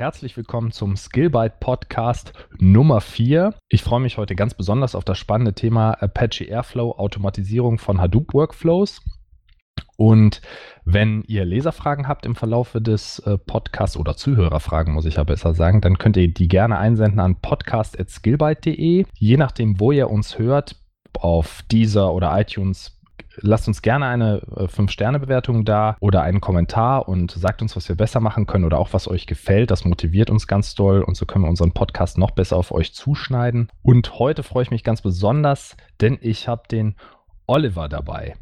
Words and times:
herzlich 0.00 0.34
willkommen 0.38 0.72
zum 0.72 0.96
Skillbyte 0.96 1.60
Podcast 1.60 2.32
Nummer 2.58 3.02
4. 3.02 3.52
Ich 3.68 3.82
freue 3.82 4.00
mich 4.00 4.16
heute 4.16 4.34
ganz 4.34 4.54
besonders 4.54 4.94
auf 4.94 5.04
das 5.04 5.18
spannende 5.18 5.52
Thema 5.52 5.90
Apache 5.92 6.44
Airflow, 6.44 6.92
Automatisierung 6.92 7.76
von 7.76 8.00
Hadoop 8.00 8.32
Workflows. 8.32 9.02
Und 9.98 10.40
wenn 10.86 11.22
ihr 11.24 11.44
Leserfragen 11.44 12.08
habt 12.08 12.24
im 12.24 12.34
Verlaufe 12.34 12.80
des 12.80 13.18
äh, 13.18 13.36
Podcasts 13.36 13.98
oder 13.98 14.16
Zuhörerfragen, 14.16 14.94
muss 14.94 15.04
ich 15.04 15.16
ja 15.16 15.24
besser 15.24 15.52
sagen, 15.52 15.82
dann 15.82 15.98
könnt 15.98 16.16
ihr 16.16 16.32
die 16.32 16.48
gerne 16.48 16.78
einsenden 16.78 17.20
an 17.20 17.36
podcast.skillbyte.de. 17.36 19.04
Je 19.18 19.36
nachdem, 19.36 19.80
wo 19.80 19.92
ihr 19.92 20.08
uns 20.08 20.38
hört, 20.38 20.76
auf 21.18 21.62
dieser 21.70 22.14
oder 22.14 22.40
iTunes 22.40 22.98
lasst 23.42 23.68
uns 23.68 23.82
gerne 23.82 24.06
eine 24.06 24.40
5-Sterne-Bewertung 24.40 25.60
äh, 25.60 25.64
da 25.64 25.96
oder 26.00 26.22
einen 26.22 26.40
Kommentar 26.40 27.08
und 27.08 27.32
sagt 27.32 27.62
uns, 27.62 27.76
was 27.76 27.88
wir 27.88 27.96
besser 27.96 28.20
machen 28.20 28.46
können 28.46 28.64
oder 28.64 28.78
auch 28.78 28.92
was 28.92 29.08
euch 29.08 29.26
gefällt. 29.26 29.70
Das 29.70 29.84
motiviert 29.84 30.30
uns 30.30 30.46
ganz 30.46 30.74
doll 30.74 31.02
und 31.02 31.16
so 31.16 31.26
können 31.26 31.44
wir 31.44 31.48
unseren 31.48 31.72
Podcast 31.72 32.18
noch 32.18 32.32
besser 32.32 32.56
auf 32.56 32.72
euch 32.72 32.94
zuschneiden. 32.94 33.68
Und 33.82 34.18
heute 34.18 34.42
freue 34.42 34.64
ich 34.64 34.70
mich 34.70 34.84
ganz 34.84 35.02
besonders, 35.02 35.76
denn 36.00 36.18
ich 36.20 36.48
habe 36.48 36.62
den 36.70 36.96
Oliver 37.46 37.88
dabei. 37.88 38.34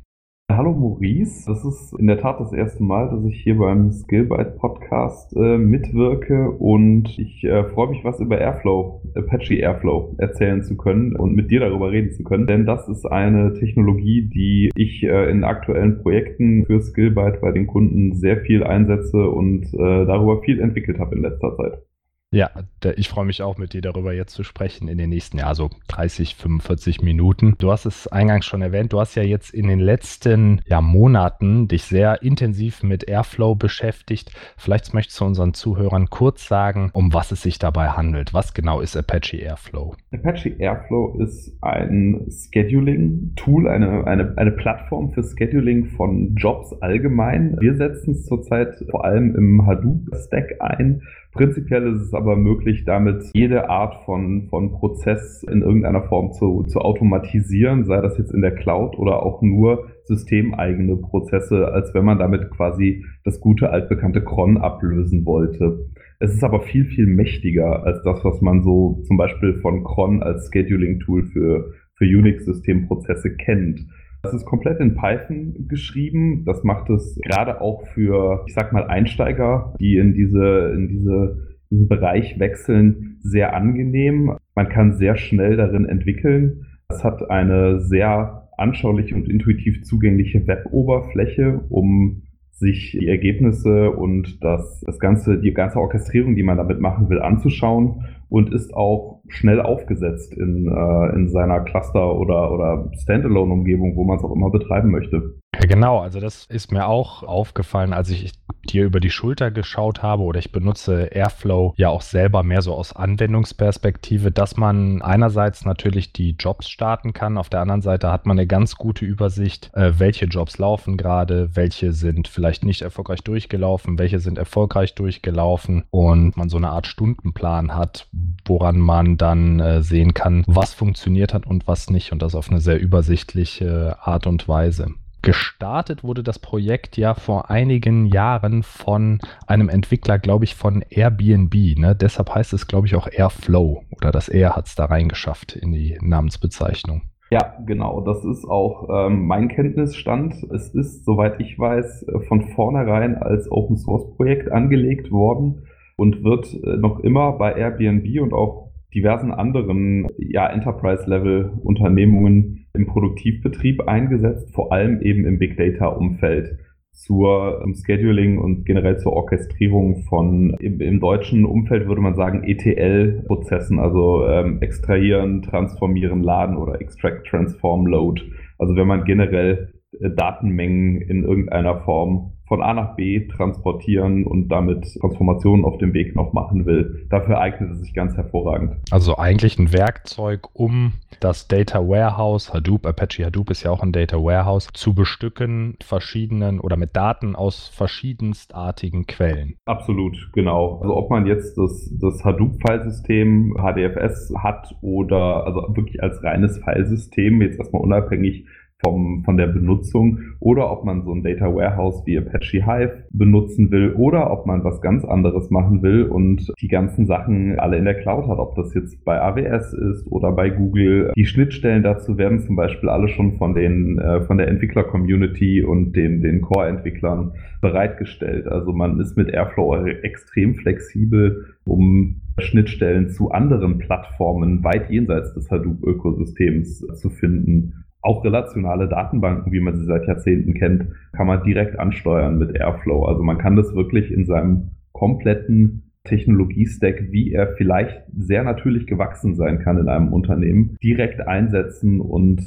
Hallo 0.51 0.73
Maurice, 0.73 1.45
das 1.47 1.63
ist 1.63 1.93
in 2.01 2.07
der 2.09 2.19
Tat 2.19 2.41
das 2.41 2.53
erste 2.53 2.83
Mal, 2.83 3.11
dass 3.11 3.23
ich 3.27 3.41
hier 3.43 3.59
beim 3.59 3.93
Skillbyte 3.93 4.57
Podcast 4.57 5.33
äh, 5.37 5.57
mitwirke 5.57 6.51
und 6.51 7.17
ich 7.19 7.45
äh, 7.45 7.65
freue 7.65 7.91
mich, 7.91 8.03
was 8.03 8.19
über 8.19 8.39
Airflow, 8.39 9.03
Apache 9.15 9.55
Airflow 9.55 10.17
erzählen 10.19 10.65
zu 10.65 10.77
können 10.77 11.15
und 11.15 11.37
mit 11.37 11.51
dir 11.51 11.61
darüber 11.61 11.93
reden 11.93 12.11
zu 12.13 12.25
können, 12.25 12.47
denn 12.47 12.67
das 12.67 12.89
ist 12.89 13.05
eine 13.05 13.55
Technologie, 13.55 14.23
die 14.23 14.71
ich 14.75 15.05
äh, 15.05 15.31
in 15.31 15.45
aktuellen 15.45 16.03
Projekten 16.03 16.65
für 16.67 16.81
Skillbyte 16.81 17.41
bei 17.41 17.53
den 17.53 17.67
Kunden 17.67 18.15
sehr 18.15 18.39
viel 18.39 18.65
einsetze 18.65 19.29
und 19.29 19.67
äh, 19.75 20.07
darüber 20.07 20.41
viel 20.43 20.61
entwickelt 20.61 20.99
habe 20.99 21.15
in 21.15 21.23
letzter 21.23 21.55
Zeit. 21.57 21.88
Ja, 22.31 22.51
ich 22.97 23.09
freue 23.09 23.25
mich 23.25 23.41
auch 23.41 23.57
mit 23.57 23.73
dir 23.73 23.81
darüber 23.81 24.13
jetzt 24.13 24.35
zu 24.35 24.45
sprechen 24.45 24.87
in 24.89 24.99
den 24.99 25.09
nächsten, 25.09 25.39
ja, 25.39 25.55
so 25.55 25.71
30, 25.89 26.35
45 26.35 27.01
Minuten. 27.01 27.55
Du 27.57 27.73
hast 27.73 27.87
es 27.87 28.07
eingangs 28.07 28.45
schon 28.45 28.61
erwähnt, 28.61 28.93
du 28.93 29.01
hast 29.01 29.15
ja 29.15 29.23
jetzt 29.23 29.55
in 29.55 29.67
den 29.67 29.81
letzten 29.81 30.61
ja, 30.67 30.83
Monaten 30.83 31.69
dich 31.69 31.85
sehr 31.85 32.23
intensiv 32.23 32.83
mit 32.83 33.09
Airflow 33.09 33.55
beschäftigt. 33.55 34.31
Vielleicht 34.59 34.93
möchtest 34.93 35.19
du 35.21 35.25
unseren 35.25 35.55
Zuhörern 35.55 36.11
kurz 36.11 36.47
sagen, 36.47 36.91
um 36.93 37.15
was 37.15 37.33
es 37.33 37.41
sich 37.41 37.59
dabei 37.59 37.89
handelt. 37.89 38.35
Was 38.35 38.53
genau 38.53 38.83
ist 38.83 38.95
Apache 38.95 39.39
Airflow? 39.39 39.95
Apache 40.13 40.51
Airflow 40.51 41.19
ist 41.23 41.57
ein 41.63 42.27
Scheduling-Tool, 42.29 43.69
eine, 43.69 44.07
eine, 44.07 44.35
eine 44.37 44.53
Plattform 44.53 45.13
für 45.13 45.23
Scheduling 45.23 45.87
von 45.87 46.35
Jobs 46.35 46.75
allgemein. 46.83 47.57
Wir 47.59 47.75
setzen 47.75 48.13
es 48.13 48.27
zurzeit 48.27 48.75
vor 48.91 49.07
allem 49.07 49.35
im 49.35 49.67
Hadoop-Stack 49.67 50.57
ein 50.61 51.01
Prinzipiell 51.39 51.87
ist 51.95 52.01
es 52.01 52.15
aber 52.15 52.35
möglich, 52.35 52.85
damit 52.85 53.23
jede 53.33 53.71
Art 53.71 53.95
von, 54.05 54.49
von 54.51 54.73
Prozess 54.73 55.45
in 55.45 55.63
irgendeiner 55.63 56.03
Form 56.03 56.33
zu, 56.33 56.65
zu 56.65 56.81
automatisieren, 56.81 57.85
sei 57.85 58.01
das 58.01 58.19
jetzt 58.19 58.35
in 58.35 58.41
der 58.41 58.57
Cloud 58.57 58.99
oder 58.99 59.23
auch 59.23 59.41
nur 59.41 59.87
systemeigene 60.03 60.97
Prozesse, 60.97 61.69
als 61.69 61.95
wenn 61.95 62.05
man 62.05 62.19
damit 62.19 62.51
quasi 62.51 63.05
das 63.23 63.39
gute 63.39 63.71
altbekannte 63.71 64.25
Cron 64.25 64.57
ablösen 64.57 65.25
wollte. 65.25 65.87
Es 66.19 66.35
ist 66.35 66.43
aber 66.43 66.61
viel, 66.61 66.87
viel 66.87 67.07
mächtiger 67.07 67.85
als 67.85 68.03
das, 68.03 68.25
was 68.25 68.41
man 68.41 68.65
so 68.65 69.01
zum 69.07 69.17
Beispiel 69.17 69.55
von 69.61 69.85
Cron 69.85 70.25
als 70.25 70.51
Scheduling-Tool 70.53 71.27
für, 71.27 71.73
für 71.95 72.05
Unix-Systemprozesse 72.05 73.37
kennt. 73.37 73.87
Das 74.23 74.35
ist 74.35 74.45
komplett 74.47 74.81
in 74.81 74.95
Python 74.95 75.69
geschrieben. 75.69 76.45
Das 76.45 76.65
macht 76.65 76.91
es 76.91 77.19
gerade 77.23 77.61
auch 77.61 77.87
für, 77.89 78.45
ich 78.47 78.55
sag 78.55 78.73
mal, 78.73 78.85
Einsteiger, 78.85 79.75
die 79.81 79.97
in 79.97 80.13
diese, 80.13 80.73
in 80.75 80.89
diese, 80.89 81.49
diesen 81.71 81.89
Bereich 81.89 82.39
wechseln, 82.39 83.19
sehr 83.21 83.55
angenehm. 83.55 84.37
Man 84.55 84.69
kann 84.69 84.95
sehr 84.95 85.17
schnell 85.17 85.57
darin 85.57 85.85
entwickeln. 85.85 86.67
Es 86.89 87.05
hat 87.05 87.31
eine 87.31 87.81
sehr 87.81 88.49
anschauliche 88.57 89.15
und 89.15 89.29
intuitiv 89.29 89.85
zugängliche 89.85 90.47
Web-Oberfläche, 90.47 91.61
um 91.69 92.23
sich 92.51 92.97
die 92.99 93.07
Ergebnisse 93.07 93.93
und 93.93 94.43
das, 94.43 94.81
das 94.85 94.99
ganze, 94.99 95.39
die 95.39 95.55
ganze 95.55 95.79
Orchestrierung, 95.79 96.35
die 96.35 96.43
man 96.43 96.57
damit 96.57 96.81
machen 96.81 97.09
will, 97.09 97.21
anzuschauen 97.21 98.05
und 98.29 98.53
ist 98.53 98.75
auch 98.75 99.21
schnell 99.29 99.61
aufgesetzt 99.61 100.35
in, 100.35 100.69
äh, 100.69 101.15
in 101.15 101.29
seiner 101.29 101.61
Cluster- 101.61 102.17
oder, 102.17 102.53
oder 102.53 102.91
Standalone-Umgebung, 103.03 103.97
wo 103.97 104.05
man 104.05 104.19
es 104.19 104.25
auch 104.25 104.35
immer 104.35 104.51
betreiben 104.51 104.91
möchte. 104.91 105.35
Ja, 105.55 105.67
genau, 105.67 105.99
also 105.99 106.21
das 106.21 106.47
ist 106.47 106.71
mir 106.73 106.87
auch 106.87 107.23
aufgefallen, 107.23 107.93
als 107.93 108.11
ich 108.11 108.33
dir 108.73 108.85
über 108.85 109.01
die 109.01 109.11
Schulter 109.11 109.51
geschaut 109.51 110.03
habe 110.03 110.23
oder 110.23 110.39
ich 110.39 110.53
benutze 110.53 111.09
Airflow 111.13 111.75
ja 111.77 111.89
auch 111.89 112.03
selber 112.03 112.43
mehr 112.43 112.63
so 112.63 112.75
aus 112.75 112.95
Anwendungsperspektive, 112.95 114.31
dass 114.31 114.57
man 114.57 115.03
einerseits 115.03 115.65
natürlich 115.65 116.13
die 116.13 116.37
Jobs 116.39 116.69
starten 116.69 117.13
kann, 117.13 117.39
auf 117.39 117.49
der 117.49 117.61
anderen 117.61 117.83
Seite 117.83 118.11
hat 118.11 118.27
man 118.27 118.39
eine 118.39 118.47
ganz 118.47 118.77
gute 118.77 119.05
Übersicht, 119.05 119.71
äh, 119.75 119.93
welche 119.99 120.27
Jobs 120.27 120.59
laufen 120.59 120.97
gerade, 120.97 121.51
welche 121.55 121.93
sind 121.93 122.29
vielleicht 122.29 122.65
nicht 122.65 122.83
erfolgreich 122.83 123.23
durchgelaufen, 123.23 123.99
welche 123.99 124.21
sind 124.21 124.39
erfolgreich 124.39 124.95
durchgelaufen 124.95 125.85
und 125.91 126.37
man 126.37 126.49
so 126.49 126.57
eine 126.57 126.71
Art 126.71 126.87
Stundenplan 126.87 127.75
hat, 127.75 128.09
woran 128.45 128.79
man 128.79 129.17
dann 129.17 129.61
äh, 129.61 129.83
sehen 129.83 130.15
kann, 130.15 130.45
was 130.47 130.75
funktioniert 130.75 131.35
hat 131.35 131.47
und 131.47 131.67
was 131.67 131.91
nicht 131.91 132.13
und 132.13 132.23
das 132.23 132.35
auf 132.35 132.51
eine 132.51 132.61
sehr 132.61 132.81
übersichtliche 132.81 133.97
Art 134.01 134.27
und 134.27 134.49
Weise. 134.49 134.95
Gestartet 135.23 136.05
wurde 136.05 136.23
das 136.23 136.39
Projekt 136.39 136.97
ja 136.97 137.15
vor 137.15 137.51
einigen 137.51 138.07
Jahren 138.07 138.63
von 138.63 139.19
einem 139.47 139.69
Entwickler, 139.69 140.19
glaube 140.19 140.45
ich, 140.45 140.55
von 140.55 140.85
Airbnb. 140.89 141.55
Ne? 141.77 141.97
Deshalb 141.97 142.35
heißt 142.35 142.53
es, 142.53 142.69
glaube 142.69 142.87
ich, 142.87 142.95
auch 142.95 143.09
Airflow 143.11 143.83
oder 143.91 144.13
das 144.13 144.29
Air 144.29 144.55
hat 144.55 144.67
es 144.67 144.77
da 144.77 144.85
reingeschafft 144.85 145.57
in 145.57 145.73
die 145.73 145.99
Namensbezeichnung. 146.01 147.03
Ja, 147.31 147.57
genau. 147.67 148.01
Das 148.01 148.25
ist 148.25 148.47
auch 148.47 148.89
ähm, 148.91 149.27
mein 149.27 149.49
Kenntnisstand. 149.49 150.35
Es 150.55 150.73
ist, 150.75 151.05
soweit 151.05 151.39
ich 151.41 151.59
weiß, 151.59 152.07
von 152.27 152.49
vornherein 152.55 153.17
als 153.17 153.51
Open 153.51 153.77
Source 153.77 154.17
Projekt 154.17 154.51
angelegt 154.51 155.11
worden 155.11 155.67
und 155.97 156.25
wird 156.25 156.55
äh, 156.55 156.79
noch 156.79 157.01
immer 157.01 157.33
bei 157.33 157.55
Airbnb 157.55 158.23
und 158.23 158.33
auch 158.33 158.71
diversen 158.95 159.33
anderen 159.33 160.07
ja, 160.17 160.49
Enterprise-Level-Unternehmungen 160.49 162.68
im 162.75 162.87
Produktivbetrieb 162.87 163.89
eingesetzt, 163.89 164.55
vor 164.55 164.73
allem 164.73 165.01
eben 165.03 165.25
im 165.25 165.39
Big 165.39 165.57
Data-Umfeld 165.57 166.59
zur 166.93 167.63
um 167.63 167.75
Scheduling 167.75 168.39
und 168.39 168.65
generell 168.65 168.99
zur 168.99 169.13
Orchestrierung 169.13 170.03
von 170.09 170.57
im, 170.59 170.81
im 170.81 170.99
deutschen 170.99 171.45
Umfeld 171.45 171.87
würde 171.87 172.01
man 172.01 172.17
sagen 172.17 172.43
ETL-Prozessen, 172.43 173.79
also 173.79 174.27
ähm, 174.27 174.61
extrahieren, 174.61 175.43
transformieren, 175.43 176.23
laden 176.23 176.57
oder 176.57 176.81
extract, 176.81 177.29
transform, 177.29 177.87
load. 177.87 178.23
Also 178.59 178.75
wenn 178.75 178.89
man 178.89 179.05
generell 179.05 179.73
äh, 180.01 180.11
Datenmengen 180.11 181.01
in 181.01 181.23
irgendeiner 181.23 181.81
Form 181.81 182.33
von 182.49 182.63
A 182.63 182.73
nach 182.73 182.97
B 182.97 183.29
transportieren 183.29 184.27
und 184.27 184.49
damit 184.49 184.85
Transformationen 185.01 185.65
auf 185.65 185.79
dem 185.79 185.93
Weg 185.93 186.17
noch 186.17 186.33
machen 186.33 186.67
will. 186.67 187.07
Dafür 187.11 187.41
eignet 187.41 187.71
es 187.73 187.81
sich 187.81 187.95
ganz 187.95 188.17
hervorragend. 188.17 188.77
Also 188.91 189.17
eigentlich 189.17 189.59
ein 189.59 189.73
Werkzeug, 189.73 190.49
um 190.55 190.95
das 191.21 191.47
Data 191.47 191.87
Warehouse, 191.87 192.53
Hadoop, 192.53 192.87
Apache 192.87 193.27
Hadoop 193.27 193.51
ist 193.51 193.63
ja 193.63 193.71
auch 193.71 193.83
ein 193.83 193.93
Data 193.93 194.17
Warehouse, 194.17 194.69
zu 194.73 194.95
bestücken, 194.95 195.77
verschiedenen 195.83 196.61
oder 196.61 196.77
mit 196.77 196.97
Daten 196.97 197.37
aus 197.37 197.69
verschiedenstartigen 197.69 199.07
Quellen. 199.07 199.57
Absolut, 199.67 200.31
genau. 200.33 200.81
Also 200.81 200.97
ob 200.97 201.11
man 201.11 201.27
jetzt 201.27 201.59
das, 201.59 201.91
das 202.01 202.25
Hadoop-Filesystem 202.25 203.57
HDFS 203.59 204.33
hat 204.39 204.75
oder 204.81 205.47
also 205.47 205.77
wirklich 205.77 206.03
als 206.03 206.23
reines 206.23 206.59
Filesystem, 206.65 207.43
jetzt 207.43 207.59
erstmal 207.59 207.83
unabhängig 207.83 208.47
vom, 208.81 209.25
von 209.25 209.37
der 209.37 209.49
Benutzung 209.49 210.21
oder 210.41 210.71
ob 210.71 210.85
man 210.85 211.03
so 211.03 211.13
ein 211.13 211.23
Data 211.23 211.53
Warehouse 211.53 212.03
wie 212.07 212.19
Apache 212.19 212.65
Hive 212.65 213.05
benutzen 213.11 213.71
will 213.71 213.93
oder 213.93 214.31
ob 214.31 214.47
man 214.47 214.63
was 214.63 214.81
ganz 214.81 215.05
anderes 215.05 215.51
machen 215.51 215.83
will 215.83 216.05
und 216.05 216.53
die 216.61 216.69
ganzen 216.69 217.07
Sachen 217.07 217.59
alle 217.59 217.79
in 217.79 217.85
der 217.85 217.95
Cloud 217.95 218.29
hat, 218.29 218.39
ob 218.39 218.55
das 218.55 218.75
jetzt 218.75 219.05
bei 219.05 219.21
AWS 219.21 219.73
ist 219.73 220.07
oder 220.11 220.33
bei 220.33 220.51
Google. 220.51 221.13
Die 221.17 221.27
Schnittstellen 221.27 221.83
dazu 221.83 222.19
werden 222.19 222.39
zum 222.41 222.57
Beispiel 222.57 222.89
alle 222.89 223.09
schon 223.09 223.37
von 223.37 223.55
den 223.55 223.99
äh, 223.99 224.21
von 224.23 224.39
der 224.39 224.49
Entwickler-Community 224.49 225.65
und 225.65 225.97
den, 225.97 226.23
den 226.23 226.41
Core-Entwicklern 226.41 227.33
bereitgestellt. 227.61 228.47
Also 228.47 228.73
man 228.73 229.01
ist 229.01 229.17
mit 229.17 229.29
Airflow 229.29 229.87
extrem 230.03 230.55
flexibel, 230.55 231.47
um 231.65 232.21
Schnittstellen 232.39 233.11
zu 233.11 233.33
anderen 233.33 233.79
Plattformen 233.79 234.63
weit 234.63 234.89
jenseits 234.91 235.35
des 235.35 235.51
Hadoop-Ökosystems 235.51 236.87
zu 236.95 237.11
finden 237.11 237.85
auch 238.01 238.25
relationale 238.25 238.89
Datenbanken, 238.89 239.53
wie 239.53 239.61
man 239.61 239.77
sie 239.77 239.85
seit 239.85 240.07
Jahrzehnten 240.07 240.55
kennt, 240.55 240.87
kann 241.13 241.27
man 241.27 241.43
direkt 241.43 241.79
ansteuern 241.79 242.39
mit 242.39 242.55
Airflow. 242.57 243.05
Also 243.05 243.23
man 243.23 243.39
kann 243.39 243.57
das 243.57 243.75
wirklich 243.75 244.11
in 244.11 244.25
seinem 244.27 244.71
kompletten 244.93 245.93
Technologiestack, 246.05 247.11
wie 247.11 247.33
er 247.33 247.55
vielleicht 247.57 248.03
sehr 248.17 248.45
natürlich 248.45 248.87
gewachsen 248.87 249.35
sein 249.35 249.61
kann 249.61 249.79
in 249.79 249.89
einem 249.89 250.13
Unternehmen, 250.13 250.77
direkt 250.83 251.21
einsetzen 251.27 252.01
und 252.01 252.41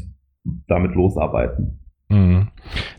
damit 0.68 0.96
losarbeiten. 0.96 1.80
Mhm. 2.10 2.48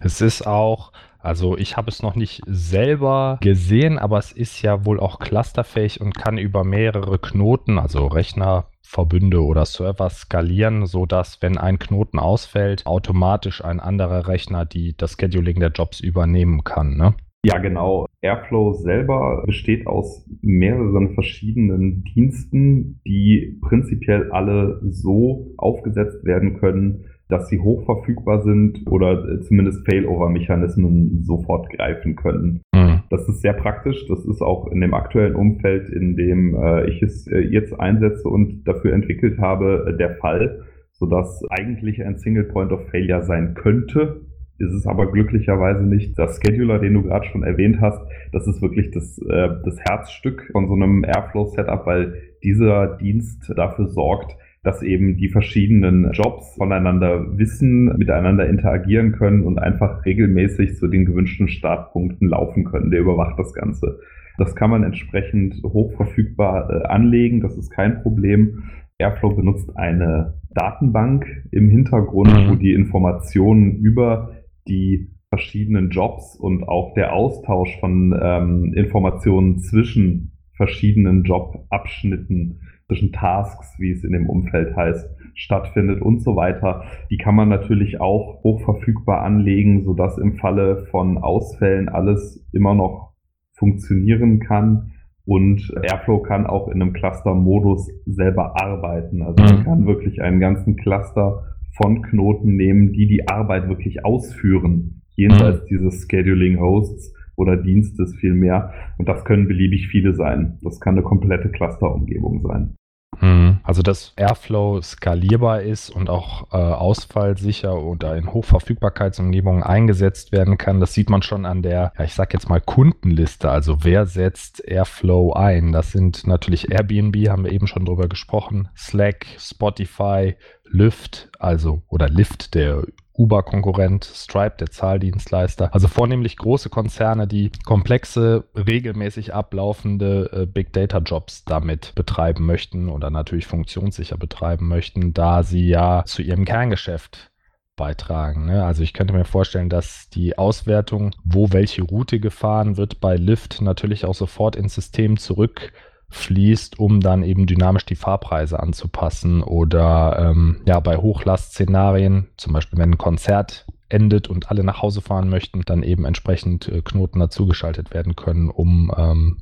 Es 0.00 0.20
ist 0.20 0.46
auch 0.46 0.92
Also 1.22 1.56
ich 1.56 1.76
habe 1.76 1.88
es 1.88 2.02
noch 2.02 2.16
nicht 2.16 2.42
selber 2.46 3.38
gesehen, 3.40 3.98
aber 3.98 4.18
es 4.18 4.32
ist 4.32 4.60
ja 4.62 4.84
wohl 4.84 4.98
auch 4.98 5.20
clusterfähig 5.20 6.00
und 6.00 6.16
kann 6.16 6.36
über 6.36 6.64
mehrere 6.64 7.18
Knoten, 7.20 7.78
also 7.78 8.08
Rechnerverbünde 8.08 9.40
oder 9.42 9.64
Server 9.64 10.10
skalieren, 10.10 10.86
sodass, 10.86 11.40
wenn 11.40 11.58
ein 11.58 11.78
Knoten 11.78 12.18
ausfällt, 12.18 12.86
automatisch 12.86 13.64
ein 13.64 13.78
anderer 13.78 14.26
Rechner 14.26 14.64
die, 14.64 14.96
das 14.96 15.12
Scheduling 15.12 15.60
der 15.60 15.70
Jobs 15.70 16.00
übernehmen 16.00 16.64
kann. 16.64 16.96
Ne? 16.96 17.14
Ja, 17.44 17.58
genau. 17.58 18.06
Airflow 18.20 18.72
selber 18.72 19.42
besteht 19.46 19.86
aus 19.86 20.28
mehreren 20.42 21.14
verschiedenen 21.14 22.04
Diensten, 22.04 23.00
die 23.04 23.58
prinzipiell 23.62 24.30
alle 24.30 24.80
so 24.90 25.52
aufgesetzt 25.56 26.24
werden 26.24 26.58
können, 26.58 27.04
dass 27.28 27.48
sie 27.48 27.60
hochverfügbar 27.60 28.42
sind 28.42 28.86
oder 28.90 29.40
zumindest 29.42 29.86
Failover-Mechanismen 29.88 31.22
sofort 31.22 31.70
greifen 31.70 32.16
können. 32.16 32.62
Mhm. 32.74 33.00
Das 33.10 33.28
ist 33.28 33.40
sehr 33.40 33.52
praktisch. 33.52 34.06
Das 34.08 34.24
ist 34.24 34.42
auch 34.42 34.68
in 34.68 34.80
dem 34.80 34.94
aktuellen 34.94 35.34
Umfeld, 35.34 35.88
in 35.88 36.16
dem 36.16 36.54
äh, 36.54 36.88
ich 36.88 37.02
es 37.02 37.26
äh, 37.26 37.40
jetzt 37.40 37.78
einsetze 37.78 38.28
und 38.28 38.64
dafür 38.64 38.92
entwickelt 38.92 39.38
habe, 39.38 39.86
äh, 39.88 39.96
der 39.96 40.16
Fall, 40.16 40.62
sodass 40.92 41.42
eigentlich 41.50 42.04
ein 42.04 42.18
Single 42.18 42.44
Point 42.44 42.72
of 42.72 42.88
Failure 42.90 43.22
sein 43.22 43.54
könnte, 43.54 44.22
ist 44.58 44.72
es 44.72 44.86
aber 44.86 45.10
glücklicherweise 45.10 45.82
nicht. 45.84 46.18
Das 46.18 46.40
Scheduler, 46.42 46.78
den 46.78 46.94
du 46.94 47.02
gerade 47.02 47.26
schon 47.26 47.42
erwähnt 47.42 47.80
hast, 47.80 48.00
das 48.32 48.46
ist 48.46 48.62
wirklich 48.62 48.90
das, 48.92 49.18
äh, 49.18 49.48
das 49.64 49.78
Herzstück 49.80 50.48
von 50.52 50.68
so 50.68 50.74
einem 50.74 51.04
Airflow-Setup, 51.04 51.86
weil 51.86 52.14
dieser 52.42 52.96
Dienst 52.96 53.52
dafür 53.56 53.88
sorgt, 53.88 54.36
dass 54.62 54.82
eben 54.82 55.16
die 55.16 55.28
verschiedenen 55.28 56.12
Jobs 56.12 56.54
voneinander 56.56 57.36
wissen, 57.36 57.96
miteinander 57.96 58.48
interagieren 58.48 59.12
können 59.12 59.42
und 59.44 59.58
einfach 59.58 60.04
regelmäßig 60.04 60.76
zu 60.76 60.86
den 60.86 61.04
gewünschten 61.04 61.48
Startpunkten 61.48 62.28
laufen 62.28 62.64
können. 62.64 62.90
Der 62.90 63.00
überwacht 63.00 63.38
das 63.38 63.52
Ganze. 63.54 63.98
Das 64.38 64.54
kann 64.54 64.70
man 64.70 64.84
entsprechend 64.84 65.62
hochverfügbar 65.64 66.70
äh, 66.70 66.86
anlegen, 66.86 67.40
das 67.40 67.58
ist 67.58 67.70
kein 67.70 68.02
Problem. 68.02 68.64
Airflow 68.98 69.34
benutzt 69.34 69.76
eine 69.76 70.40
Datenbank 70.54 71.26
im 71.50 71.68
Hintergrund, 71.68 72.32
mhm. 72.32 72.50
wo 72.50 72.54
die 72.54 72.72
Informationen 72.72 73.76
über 73.76 74.36
die 74.68 75.10
verschiedenen 75.28 75.90
Jobs 75.90 76.36
und 76.36 76.62
auch 76.64 76.94
der 76.94 77.14
Austausch 77.14 77.78
von 77.80 78.18
ähm, 78.20 78.74
Informationen 78.74 79.58
zwischen 79.58 80.32
verschiedenen 80.54 81.24
Jobabschnitten, 81.24 82.60
zwischen 82.92 83.12
Tasks, 83.12 83.74
wie 83.78 83.90
es 83.90 84.04
in 84.04 84.12
dem 84.12 84.28
Umfeld 84.28 84.76
heißt, 84.76 85.08
stattfindet 85.34 86.02
und 86.02 86.22
so 86.22 86.36
weiter. 86.36 86.84
Die 87.10 87.16
kann 87.16 87.34
man 87.34 87.48
natürlich 87.48 88.00
auch 88.00 88.42
hochverfügbar 88.44 89.22
anlegen, 89.22 89.82
sodass 89.82 90.18
im 90.18 90.34
Falle 90.36 90.84
von 90.90 91.16
Ausfällen 91.16 91.88
alles 91.88 92.46
immer 92.52 92.74
noch 92.74 93.12
funktionieren 93.54 94.40
kann. 94.40 94.92
Und 95.24 95.72
Airflow 95.82 96.18
kann 96.18 96.46
auch 96.46 96.68
in 96.68 96.82
einem 96.82 96.92
Cluster-Modus 96.92 97.88
selber 98.04 98.60
arbeiten. 98.60 99.22
Also 99.22 99.42
man 99.42 99.60
mhm. 99.60 99.64
kann 99.64 99.86
wirklich 99.86 100.20
einen 100.20 100.40
ganzen 100.40 100.76
Cluster 100.76 101.44
von 101.80 102.02
Knoten 102.02 102.56
nehmen, 102.56 102.92
die 102.92 103.06
die 103.06 103.28
Arbeit 103.28 103.68
wirklich 103.68 104.04
ausführen, 104.04 105.02
jenseits 105.14 105.62
mhm. 105.62 105.66
dieses 105.70 106.06
Scheduling-Hosts 106.10 107.14
oder 107.36 107.56
Dienstes 107.56 108.14
vielmehr. 108.16 108.72
Und 108.98 109.08
das 109.08 109.24
können 109.24 109.48
beliebig 109.48 109.88
viele 109.88 110.12
sein. 110.12 110.58
Das 110.62 110.80
kann 110.80 110.94
eine 110.94 111.02
komplette 111.02 111.48
Cluster-Umgebung 111.50 112.42
sein. 112.42 112.74
Mhm. 113.20 113.60
Also, 113.62 113.82
dass 113.82 114.12
Airflow 114.16 114.80
skalierbar 114.82 115.62
ist 115.62 115.90
und 115.90 116.10
auch 116.10 116.52
äh, 116.52 116.56
ausfallsicher 116.56 117.80
oder 117.80 118.16
in 118.16 118.32
Hochverfügbarkeitsumgebungen 118.32 119.62
eingesetzt 119.62 120.32
werden 120.32 120.58
kann, 120.58 120.80
das 120.80 120.94
sieht 120.94 121.10
man 121.10 121.22
schon 121.22 121.46
an 121.46 121.62
der, 121.62 121.92
ja, 121.96 122.04
ich 122.04 122.14
sag 122.14 122.32
jetzt 122.32 122.48
mal 122.48 122.60
Kundenliste. 122.60 123.50
Also, 123.50 123.84
wer 123.84 124.06
setzt 124.06 124.66
Airflow 124.66 125.32
ein? 125.34 125.72
Das 125.72 125.92
sind 125.92 126.26
natürlich 126.26 126.70
Airbnb, 126.72 127.28
haben 127.28 127.44
wir 127.44 127.52
eben 127.52 127.66
schon 127.66 127.84
drüber 127.84 128.08
gesprochen, 128.08 128.68
Slack, 128.76 129.26
Spotify, 129.38 130.34
Lyft, 130.64 131.28
also 131.38 131.82
oder 131.88 132.08
Lyft, 132.08 132.54
der 132.54 132.82
Uber-Konkurrent, 133.14 134.04
Stripe, 134.04 134.56
der 134.58 134.70
Zahldienstleister. 134.70 135.72
Also 135.74 135.88
vornehmlich 135.88 136.36
große 136.36 136.70
Konzerne, 136.70 137.26
die 137.26 137.52
komplexe, 137.64 138.44
regelmäßig 138.54 139.34
ablaufende 139.34 140.30
äh, 140.32 140.46
Big 140.46 140.72
Data-Jobs 140.72 141.44
damit 141.44 141.94
betreiben 141.94 142.46
möchten 142.46 142.88
oder 142.88 143.10
natürlich 143.10 143.46
funktionssicher 143.46 144.16
betreiben 144.16 144.68
möchten, 144.68 145.12
da 145.12 145.42
sie 145.42 145.68
ja 145.68 146.04
zu 146.06 146.22
ihrem 146.22 146.44
Kerngeschäft 146.44 147.30
beitragen. 147.76 148.46
Ne? 148.46 148.64
Also 148.64 148.82
ich 148.82 148.92
könnte 148.92 149.12
mir 149.12 149.24
vorstellen, 149.24 149.68
dass 149.68 150.08
die 150.08 150.38
Auswertung, 150.38 151.14
wo 151.24 151.52
welche 151.52 151.82
Route 151.82 152.20
gefahren 152.20 152.76
wird, 152.76 153.00
bei 153.00 153.16
Lyft 153.16 153.60
natürlich 153.60 154.04
auch 154.04 154.14
sofort 154.14 154.56
ins 154.56 154.74
System 154.74 155.16
zurück 155.16 155.72
fließt, 156.12 156.78
um 156.78 157.00
dann 157.00 157.22
eben 157.22 157.46
dynamisch 157.46 157.86
die 157.86 157.96
Fahrpreise 157.96 158.60
anzupassen 158.60 159.42
oder 159.42 160.30
ähm, 160.30 160.60
ja 160.66 160.78
bei 160.78 160.98
Hochlastszenarien, 160.98 162.28
zum 162.36 162.52
Beispiel 162.52 162.78
wenn 162.78 162.92
ein 162.92 162.98
Konzert 162.98 163.66
endet 163.88 164.28
und 164.28 164.50
alle 164.50 164.62
nach 164.62 164.82
Hause 164.82 165.00
fahren 165.00 165.28
möchten, 165.28 165.62
dann 165.62 165.82
eben 165.82 166.04
entsprechend 166.04 166.68
äh, 166.68 166.82
Knoten 166.82 167.18
dazugeschaltet 167.18 167.92
werden 167.92 168.14
können, 168.14 168.50
um 168.50 168.92
ähm, 168.96 169.38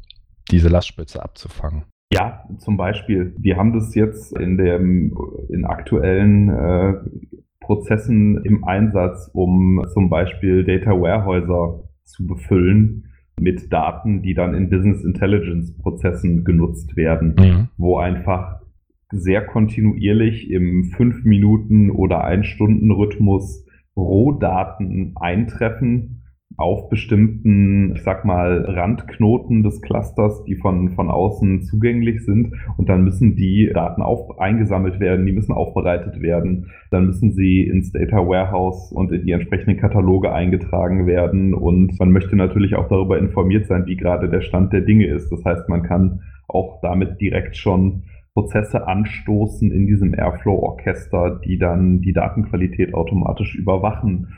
diese 0.50 0.68
Lastspitze 0.68 1.22
abzufangen. 1.22 1.84
Ja, 2.12 2.44
zum 2.58 2.76
Beispiel. 2.76 3.34
Wir 3.38 3.56
haben 3.56 3.72
das 3.72 3.94
jetzt 3.94 4.36
in 4.36 4.56
dem 4.56 5.16
in 5.48 5.64
aktuellen 5.64 6.48
äh, 6.48 6.94
Prozessen 7.60 8.44
im 8.44 8.64
Einsatz, 8.64 9.30
um 9.32 9.84
zum 9.92 10.10
Beispiel 10.10 10.64
Data 10.64 10.90
Warehäuser 10.90 11.84
zu 12.04 12.26
befüllen 12.26 13.09
mit 13.40 13.72
Daten, 13.72 14.22
die 14.22 14.34
dann 14.34 14.54
in 14.54 14.70
Business 14.70 15.04
Intelligence 15.04 15.76
Prozessen 15.76 16.44
genutzt 16.44 16.96
werden, 16.96 17.34
mhm. 17.38 17.68
wo 17.76 17.98
einfach 17.98 18.60
sehr 19.10 19.44
kontinuierlich 19.44 20.50
im 20.50 20.84
5 20.84 21.24
Minuten 21.24 21.90
oder 21.90 22.24
1 22.24 22.46
Stunden 22.46 22.90
Rhythmus 22.90 23.66
Rohdaten 23.96 25.14
eintreffen 25.16 26.19
auf 26.60 26.88
bestimmten, 26.88 27.94
ich 27.94 28.02
sag 28.02 28.24
mal, 28.24 28.64
Randknoten 28.66 29.62
des 29.62 29.80
Clusters, 29.80 30.44
die 30.44 30.56
von, 30.56 30.90
von 30.90 31.10
außen 31.10 31.62
zugänglich 31.62 32.24
sind. 32.24 32.52
Und 32.76 32.88
dann 32.88 33.02
müssen 33.02 33.34
die 33.34 33.70
Daten 33.72 34.02
auf, 34.02 34.38
eingesammelt 34.38 35.00
werden, 35.00 35.24
die 35.24 35.32
müssen 35.32 35.52
aufbereitet 35.52 36.20
werden. 36.20 36.66
Dann 36.90 37.06
müssen 37.06 37.32
sie 37.32 37.62
ins 37.62 37.92
Data 37.92 38.18
Warehouse 38.18 38.92
und 38.92 39.10
in 39.10 39.24
die 39.24 39.32
entsprechenden 39.32 39.78
Kataloge 39.78 40.32
eingetragen 40.32 41.06
werden. 41.06 41.54
Und 41.54 41.98
man 41.98 42.10
möchte 42.12 42.36
natürlich 42.36 42.76
auch 42.76 42.88
darüber 42.88 43.18
informiert 43.18 43.66
sein, 43.66 43.86
wie 43.86 43.96
gerade 43.96 44.28
der 44.28 44.42
Stand 44.42 44.72
der 44.72 44.82
Dinge 44.82 45.06
ist. 45.06 45.32
Das 45.32 45.44
heißt, 45.44 45.68
man 45.68 45.82
kann 45.82 46.20
auch 46.46 46.80
damit 46.82 47.20
direkt 47.20 47.56
schon 47.56 48.02
Prozesse 48.34 48.86
anstoßen 48.86 49.72
in 49.72 49.86
diesem 49.86 50.14
Airflow-Orchester, 50.14 51.40
die 51.44 51.58
dann 51.58 52.00
die 52.00 52.12
Datenqualität 52.12 52.94
automatisch 52.94 53.54
überwachen 53.54 54.28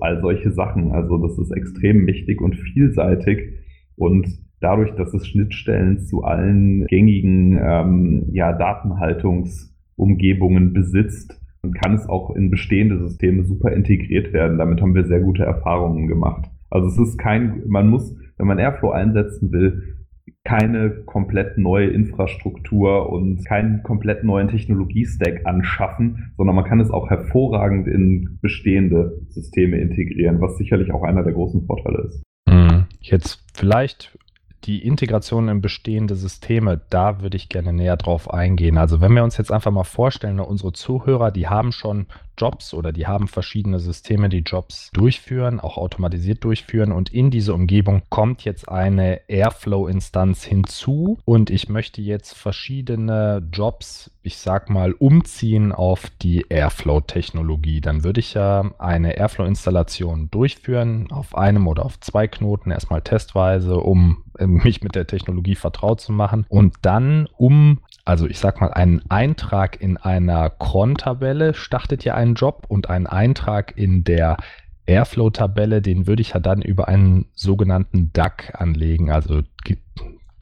all 0.00 0.20
solche 0.20 0.52
Sachen. 0.52 0.92
Also 0.92 1.18
das 1.18 1.36
ist 1.38 1.50
extrem 1.50 2.06
wichtig 2.06 2.40
und 2.40 2.54
vielseitig 2.56 3.54
und 3.96 4.28
dadurch, 4.60 4.94
dass 4.94 5.12
es 5.12 5.26
Schnittstellen 5.26 5.98
zu 6.00 6.22
allen 6.22 6.86
gängigen 6.86 7.58
ähm, 7.60 8.28
ja, 8.32 8.52
Datenhaltungsumgebungen 8.52 10.72
besitzt, 10.72 11.40
kann 11.82 11.94
es 11.94 12.08
auch 12.08 12.34
in 12.34 12.50
bestehende 12.50 12.98
Systeme 12.98 13.44
super 13.44 13.72
integriert 13.72 14.32
werden. 14.32 14.58
Damit 14.58 14.80
haben 14.80 14.94
wir 14.94 15.04
sehr 15.04 15.20
gute 15.20 15.44
Erfahrungen 15.44 16.08
gemacht. 16.08 16.48
Also 16.70 16.88
es 16.88 16.98
ist 16.98 17.18
kein, 17.18 17.62
man 17.66 17.88
muss, 17.88 18.16
wenn 18.38 18.46
man 18.46 18.58
Airflow 18.58 18.90
einsetzen 18.90 19.52
will, 19.52 19.96
keine 20.44 20.90
komplett 21.04 21.58
neue 21.58 21.88
Infrastruktur 21.88 23.10
und 23.10 23.44
keinen 23.44 23.82
komplett 23.82 24.24
neuen 24.24 24.48
Technologiestack 24.48 25.46
anschaffen, 25.46 26.32
sondern 26.36 26.56
man 26.56 26.64
kann 26.64 26.80
es 26.80 26.90
auch 26.90 27.08
hervorragend 27.08 27.86
in 27.86 28.38
bestehende 28.40 29.20
Systeme 29.28 29.78
integrieren, 29.78 30.40
was 30.40 30.56
sicherlich 30.58 30.92
auch 30.92 31.02
einer 31.02 31.22
der 31.22 31.32
großen 31.32 31.64
Vorteile 31.66 32.08
ist. 32.08 32.22
Mhm. 32.48 32.86
Jetzt 33.00 33.44
vielleicht 33.54 34.16
die 34.64 34.86
Integration 34.86 35.48
in 35.48 35.60
bestehende 35.60 36.14
Systeme, 36.14 36.80
da 36.90 37.20
würde 37.20 37.36
ich 37.36 37.48
gerne 37.48 37.72
näher 37.72 37.96
drauf 37.96 38.32
eingehen. 38.32 38.78
Also 38.78 39.00
wenn 39.00 39.14
wir 39.14 39.24
uns 39.24 39.36
jetzt 39.36 39.50
einfach 39.50 39.72
mal 39.72 39.84
vorstellen, 39.84 40.38
unsere 40.38 40.72
Zuhörer, 40.72 41.32
die 41.32 41.48
haben 41.48 41.72
schon 41.72 42.06
Jobs 42.38 42.74
oder 42.74 42.92
die 42.92 43.06
haben 43.06 43.28
verschiedene 43.28 43.78
Systeme, 43.78 44.28
die 44.28 44.38
Jobs 44.38 44.90
durchführen, 44.92 45.60
auch 45.60 45.76
automatisiert 45.76 46.44
durchführen. 46.44 46.92
Und 46.92 47.12
in 47.12 47.30
diese 47.30 47.54
Umgebung 47.54 48.02
kommt 48.08 48.44
jetzt 48.44 48.68
eine 48.68 49.20
Airflow-Instanz 49.28 50.44
hinzu. 50.44 51.18
Und 51.24 51.50
ich 51.50 51.68
möchte 51.68 52.02
jetzt 52.02 52.34
verschiedene 52.34 53.46
Jobs, 53.52 54.10
ich 54.22 54.38
sag 54.38 54.70
mal, 54.70 54.92
umziehen 54.92 55.72
auf 55.72 56.10
die 56.22 56.46
Airflow-Technologie. 56.48 57.80
Dann 57.80 58.04
würde 58.04 58.20
ich 58.20 58.34
ja 58.34 58.72
eine 58.78 59.16
Airflow-Installation 59.16 60.30
durchführen 60.30 61.10
auf 61.10 61.34
einem 61.34 61.66
oder 61.66 61.84
auf 61.84 62.00
zwei 62.00 62.28
Knoten, 62.28 62.70
erstmal 62.70 63.02
testweise, 63.02 63.76
um 63.78 64.24
äh, 64.38 64.46
mich 64.46 64.82
mit 64.82 64.94
der 64.94 65.06
Technologie 65.06 65.54
vertraut 65.54 66.00
zu 66.00 66.12
machen. 66.12 66.46
Und 66.48 66.76
dann 66.82 67.28
um 67.36 67.80
also 68.04 68.26
ich 68.26 68.38
sag 68.38 68.60
mal, 68.60 68.72
einen 68.72 69.02
Eintrag 69.08 69.80
in 69.80 69.96
einer 69.96 70.50
Cron-Tabelle 70.50 71.54
startet 71.54 72.04
ja 72.04 72.14
einen 72.14 72.34
Job 72.34 72.64
und 72.68 72.90
ein 72.90 73.06
Eintrag 73.06 73.76
in 73.76 74.04
der 74.04 74.36
Airflow-Tabelle, 74.86 75.80
den 75.80 76.06
würde 76.06 76.22
ich 76.22 76.30
ja 76.30 76.40
dann 76.40 76.62
über 76.62 76.88
einen 76.88 77.26
sogenannten 77.34 78.12
DAG 78.12 78.54
anlegen, 78.54 79.10
also 79.10 79.42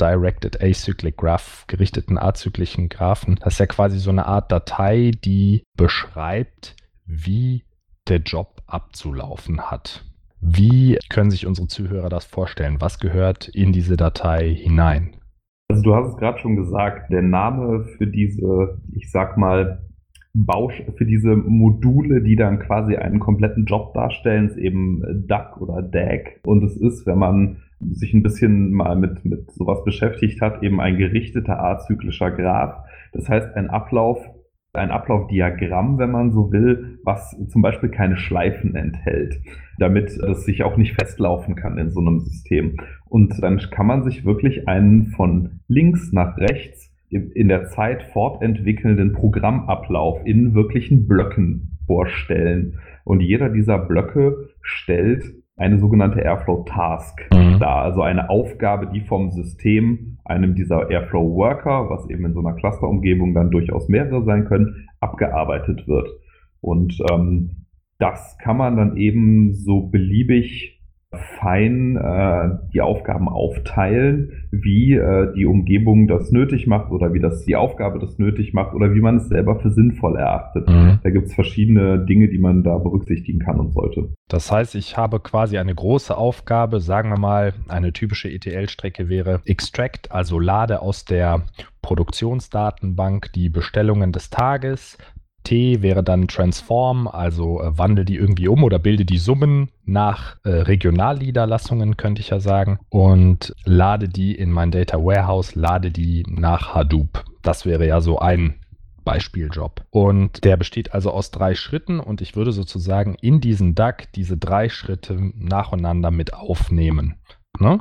Directed 0.00 0.62
Acyclic 0.62 1.18
Graph, 1.18 1.64
gerichteten 1.66 2.16
azyklischen 2.16 2.88
Graphen. 2.88 3.36
Das 3.36 3.54
ist 3.54 3.58
ja 3.58 3.66
quasi 3.66 3.98
so 3.98 4.08
eine 4.08 4.24
Art 4.24 4.50
Datei, 4.50 5.10
die 5.22 5.62
beschreibt, 5.76 6.74
wie 7.04 7.64
der 8.08 8.20
Job 8.20 8.62
abzulaufen 8.66 9.70
hat. 9.70 10.04
Wie 10.40 10.98
können 11.10 11.30
sich 11.30 11.46
unsere 11.46 11.68
Zuhörer 11.68 12.08
das 12.08 12.24
vorstellen? 12.24 12.80
Was 12.80 12.98
gehört 12.98 13.48
in 13.48 13.74
diese 13.74 13.98
Datei 13.98 14.54
hinein? 14.54 15.19
Also 15.70 15.82
du 15.82 15.94
hast 15.94 16.08
es 16.08 16.16
gerade 16.16 16.36
schon 16.38 16.56
gesagt, 16.56 17.12
der 17.12 17.22
Name 17.22 17.84
für 17.84 18.08
diese, 18.08 18.80
ich 18.92 19.08
sag 19.08 19.36
mal, 19.36 19.84
Bausch 20.34 20.82
für 20.96 21.06
diese 21.06 21.36
Module, 21.36 22.22
die 22.22 22.34
dann 22.34 22.58
quasi 22.58 22.96
einen 22.96 23.20
kompletten 23.20 23.66
Job 23.66 23.94
darstellen, 23.94 24.46
ist 24.46 24.56
eben 24.56 25.00
DAG 25.28 25.60
oder 25.60 25.80
DAG. 25.80 26.40
Und 26.44 26.64
es 26.64 26.76
ist, 26.76 27.06
wenn 27.06 27.18
man 27.18 27.58
sich 27.78 28.12
ein 28.14 28.24
bisschen 28.24 28.72
mal 28.72 28.96
mit, 28.96 29.24
mit 29.24 29.52
sowas 29.52 29.84
beschäftigt 29.84 30.40
hat, 30.40 30.60
eben 30.64 30.80
ein 30.80 30.96
gerichteter 30.96 31.62
azyklischer 31.62 32.32
Graph. 32.32 32.84
Das 33.12 33.28
heißt, 33.28 33.54
ein 33.54 33.70
Ablauf, 33.70 34.18
ein 34.72 34.90
Ablaufdiagramm, 34.90 35.98
wenn 35.98 36.10
man 36.10 36.30
so 36.30 36.52
will, 36.52 36.98
was 37.02 37.36
zum 37.48 37.62
Beispiel 37.62 37.88
keine 37.88 38.16
Schleifen 38.16 38.74
enthält, 38.76 39.40
damit 39.78 40.10
es 40.10 40.44
sich 40.44 40.62
auch 40.62 40.76
nicht 40.76 40.94
festlaufen 40.94 41.56
kann 41.56 41.76
in 41.78 41.90
so 41.90 42.00
einem 42.00 42.20
System. 42.20 42.76
Und 43.08 43.42
dann 43.42 43.58
kann 43.58 43.86
man 43.86 44.04
sich 44.04 44.24
wirklich 44.24 44.68
einen 44.68 45.06
von 45.06 45.60
links 45.66 46.12
nach 46.12 46.36
rechts 46.38 46.94
in 47.10 47.48
der 47.48 47.64
Zeit 47.70 48.04
fortentwickelnden 48.12 49.12
Programmablauf 49.12 50.24
in 50.24 50.54
wirklichen 50.54 51.08
Blöcken 51.08 51.78
vorstellen. 51.86 52.78
Und 53.02 53.20
jeder 53.20 53.48
dieser 53.48 53.78
Blöcke 53.78 54.50
stellt 54.62 55.24
eine 55.60 55.78
sogenannte 55.78 56.20
Airflow 56.20 56.64
Task 56.64 57.28
mhm. 57.32 57.58
dar, 57.60 57.82
also 57.82 58.00
eine 58.00 58.30
Aufgabe, 58.30 58.86
die 58.86 59.02
vom 59.02 59.30
System, 59.30 60.16
einem 60.24 60.54
dieser 60.54 60.90
Airflow 60.90 61.36
Worker, 61.36 61.90
was 61.90 62.08
eben 62.08 62.24
in 62.24 62.32
so 62.32 62.40
einer 62.40 62.54
Clusterumgebung 62.54 63.34
dann 63.34 63.50
durchaus 63.50 63.88
mehrere 63.88 64.24
sein 64.24 64.46
können, 64.46 64.88
abgearbeitet 65.00 65.86
wird. 65.86 66.08
Und 66.62 66.98
ähm, 67.12 67.66
das 67.98 68.38
kann 68.38 68.56
man 68.56 68.76
dann 68.76 68.96
eben 68.96 69.52
so 69.52 69.82
beliebig 69.82 70.79
fein 71.12 71.96
äh, 71.96 72.50
die 72.72 72.80
Aufgaben 72.80 73.28
aufteilen, 73.28 74.46
wie 74.52 74.94
äh, 74.94 75.32
die 75.34 75.44
Umgebung 75.44 76.06
das 76.06 76.30
nötig 76.30 76.68
macht 76.68 76.92
oder 76.92 77.12
wie 77.12 77.18
das 77.18 77.44
die 77.44 77.56
Aufgabe 77.56 77.98
das 77.98 78.18
nötig 78.18 78.54
macht 78.54 78.74
oder 78.74 78.94
wie 78.94 79.00
man 79.00 79.16
es 79.16 79.28
selber 79.28 79.58
für 79.58 79.70
sinnvoll 79.70 80.16
erachtet. 80.16 80.68
Mhm. 80.68 81.00
Da 81.02 81.10
gibt 81.10 81.26
es 81.26 81.34
verschiedene 81.34 82.04
Dinge, 82.06 82.28
die 82.28 82.38
man 82.38 82.62
da 82.62 82.78
berücksichtigen 82.78 83.40
kann 83.40 83.58
und 83.58 83.72
sollte. 83.72 84.10
Das 84.28 84.52
heißt, 84.52 84.76
ich 84.76 84.96
habe 84.96 85.18
quasi 85.18 85.58
eine 85.58 85.74
große 85.74 86.16
Aufgabe, 86.16 86.80
sagen 86.80 87.10
wir 87.10 87.18
mal, 87.18 87.54
eine 87.68 87.92
typische 87.92 88.30
ETL-Strecke 88.30 89.08
wäre 89.08 89.40
Extract, 89.46 90.12
also 90.12 90.38
lade 90.38 90.80
aus 90.80 91.04
der 91.04 91.42
Produktionsdatenbank 91.82 93.32
die 93.32 93.48
Bestellungen 93.48 94.12
des 94.12 94.30
Tages, 94.30 94.96
T 95.44 95.82
wäre 95.82 96.02
dann 96.02 96.28
Transform, 96.28 97.08
also 97.08 97.62
äh, 97.62 97.76
wandel 97.78 98.04
die 98.04 98.16
irgendwie 98.16 98.48
um 98.48 98.62
oder 98.64 98.78
bilde 98.78 99.04
die 99.04 99.18
Summen 99.18 99.70
nach 99.84 100.36
äh, 100.44 100.50
Regionalniederlassungen, 100.50 101.96
könnte 101.96 102.20
ich 102.20 102.30
ja 102.30 102.40
sagen, 102.40 102.78
und 102.88 103.54
lade 103.64 104.08
die 104.08 104.34
in 104.34 104.50
mein 104.50 104.70
Data 104.70 104.98
Warehouse, 104.98 105.54
lade 105.54 105.90
die 105.90 106.24
nach 106.28 106.74
Hadoop. 106.74 107.24
Das 107.42 107.64
wäre 107.66 107.86
ja 107.86 108.00
so 108.00 108.18
ein 108.18 108.60
Beispieljob. 109.04 109.84
Und 109.90 110.44
der 110.44 110.56
besteht 110.56 110.94
also 110.94 111.10
aus 111.10 111.30
drei 111.30 111.54
Schritten 111.54 112.00
und 112.00 112.20
ich 112.20 112.36
würde 112.36 112.52
sozusagen 112.52 113.14
in 113.14 113.40
diesen 113.40 113.74
DAG 113.74 114.08
diese 114.14 114.36
drei 114.36 114.68
Schritte 114.68 115.32
nacheinander 115.34 116.10
mit 116.10 116.34
aufnehmen. 116.34 117.16
Ne? 117.58 117.80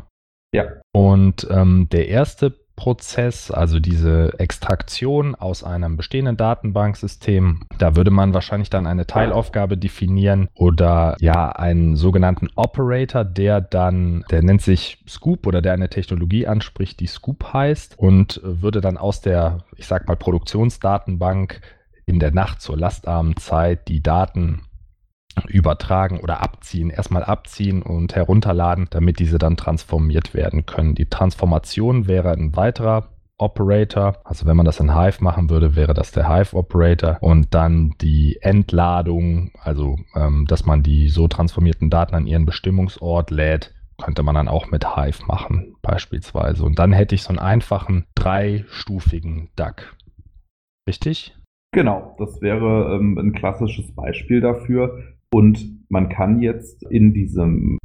Ja. 0.54 0.66
Und 0.92 1.48
ähm, 1.52 1.88
der 1.92 2.08
erste 2.08 2.56
Prozess, 2.80 3.52
also 3.52 3.82
diese 3.82 4.40
Extraktion 4.40 5.36
aus 5.36 5.66
einem 5.66 5.98
bestehenden 5.98 6.38
Datenbanksystem. 6.38 7.66
Da 7.78 7.98
würde 7.98 8.10
man 8.10 8.34
wahrscheinlich 8.34 8.70
dann 8.70 8.88
eine 8.88 9.06
Teilaufgabe 9.06 9.78
definieren 9.78 10.48
oder 10.54 11.18
ja 11.20 11.50
einen 11.50 11.98
sogenannten 11.98 12.48
Operator, 12.56 13.26
der 13.26 13.60
dann, 13.60 14.24
der 14.32 14.44
nennt 14.44 14.62
sich 14.62 15.04
Scoop 15.10 15.46
oder 15.46 15.62
der 15.62 15.74
eine 15.74 15.90
Technologie 15.90 16.48
anspricht, 16.48 17.02
die 17.02 17.08
Scoop 17.08 17.52
heißt 17.52 18.00
und 18.00 18.40
würde 18.44 18.80
dann 18.80 18.96
aus 18.96 19.20
der, 19.20 19.66
ich 19.76 19.86
sag 19.86 20.08
mal, 20.08 20.16
Produktionsdatenbank 20.16 21.60
in 22.06 22.20
der 22.20 22.32
Nacht 22.32 22.62
zur 22.62 22.78
lastarmen 22.78 23.36
Zeit 23.36 23.90
die 23.90 24.02
Daten 24.02 24.62
übertragen 25.48 26.20
oder 26.20 26.42
abziehen. 26.42 26.90
Erstmal 26.90 27.24
abziehen 27.24 27.82
und 27.82 28.16
herunterladen, 28.16 28.88
damit 28.90 29.20
diese 29.20 29.38
dann 29.38 29.58
transformiert 29.58 30.34
werden 30.34 30.66
können. 30.66 30.96
Die 30.96 31.10
Transformation 31.10 32.08
wäre 32.08 32.32
ein 32.32 32.56
weiterer 32.56 33.10
Operator. 33.38 34.18
Also 34.24 34.46
wenn 34.46 34.58
man 34.58 34.66
das 34.66 34.80
in 34.80 34.96
Hive 34.96 35.24
machen 35.24 35.50
würde, 35.50 35.76
wäre 35.76 35.94
das 35.94 36.12
der 36.12 36.30
Hive 36.30 36.56
Operator. 36.56 37.18
Und 37.22 37.54
dann 37.54 37.96
die 38.02 38.38
Entladung, 38.42 39.52
also 39.62 39.98
ähm, 40.16 40.46
dass 40.48 40.66
man 40.66 40.84
die 40.84 41.10
so 41.10 41.28
transformierten 41.28 41.90
Daten 41.90 42.16
an 42.16 42.28
ihren 42.28 42.46
Bestimmungsort 42.46 43.32
lädt, 43.32 43.74
könnte 44.02 44.24
man 44.24 44.36
dann 44.36 44.48
auch 44.48 44.72
mit 44.72 44.96
Hive 44.96 45.26
machen, 45.26 45.76
beispielsweise. 45.82 46.64
Und 46.64 46.80
dann 46.80 46.94
hätte 46.94 47.16
ich 47.16 47.24
so 47.24 47.30
einen 47.30 47.40
einfachen 47.40 48.06
dreistufigen 48.16 49.50
DAG. 49.56 49.94
Richtig? 50.88 51.36
Genau, 51.72 52.16
das 52.18 52.42
wäre 52.42 52.96
ähm, 52.96 53.18
ein 53.18 53.34
klassisches 53.34 53.94
Beispiel 53.94 54.42
dafür. 54.42 55.04
Und 55.32 55.80
man 55.90 56.10
kann 56.10 56.42
jetzt 56.42 56.84
in 56.92 57.14
diesem 57.14 57.78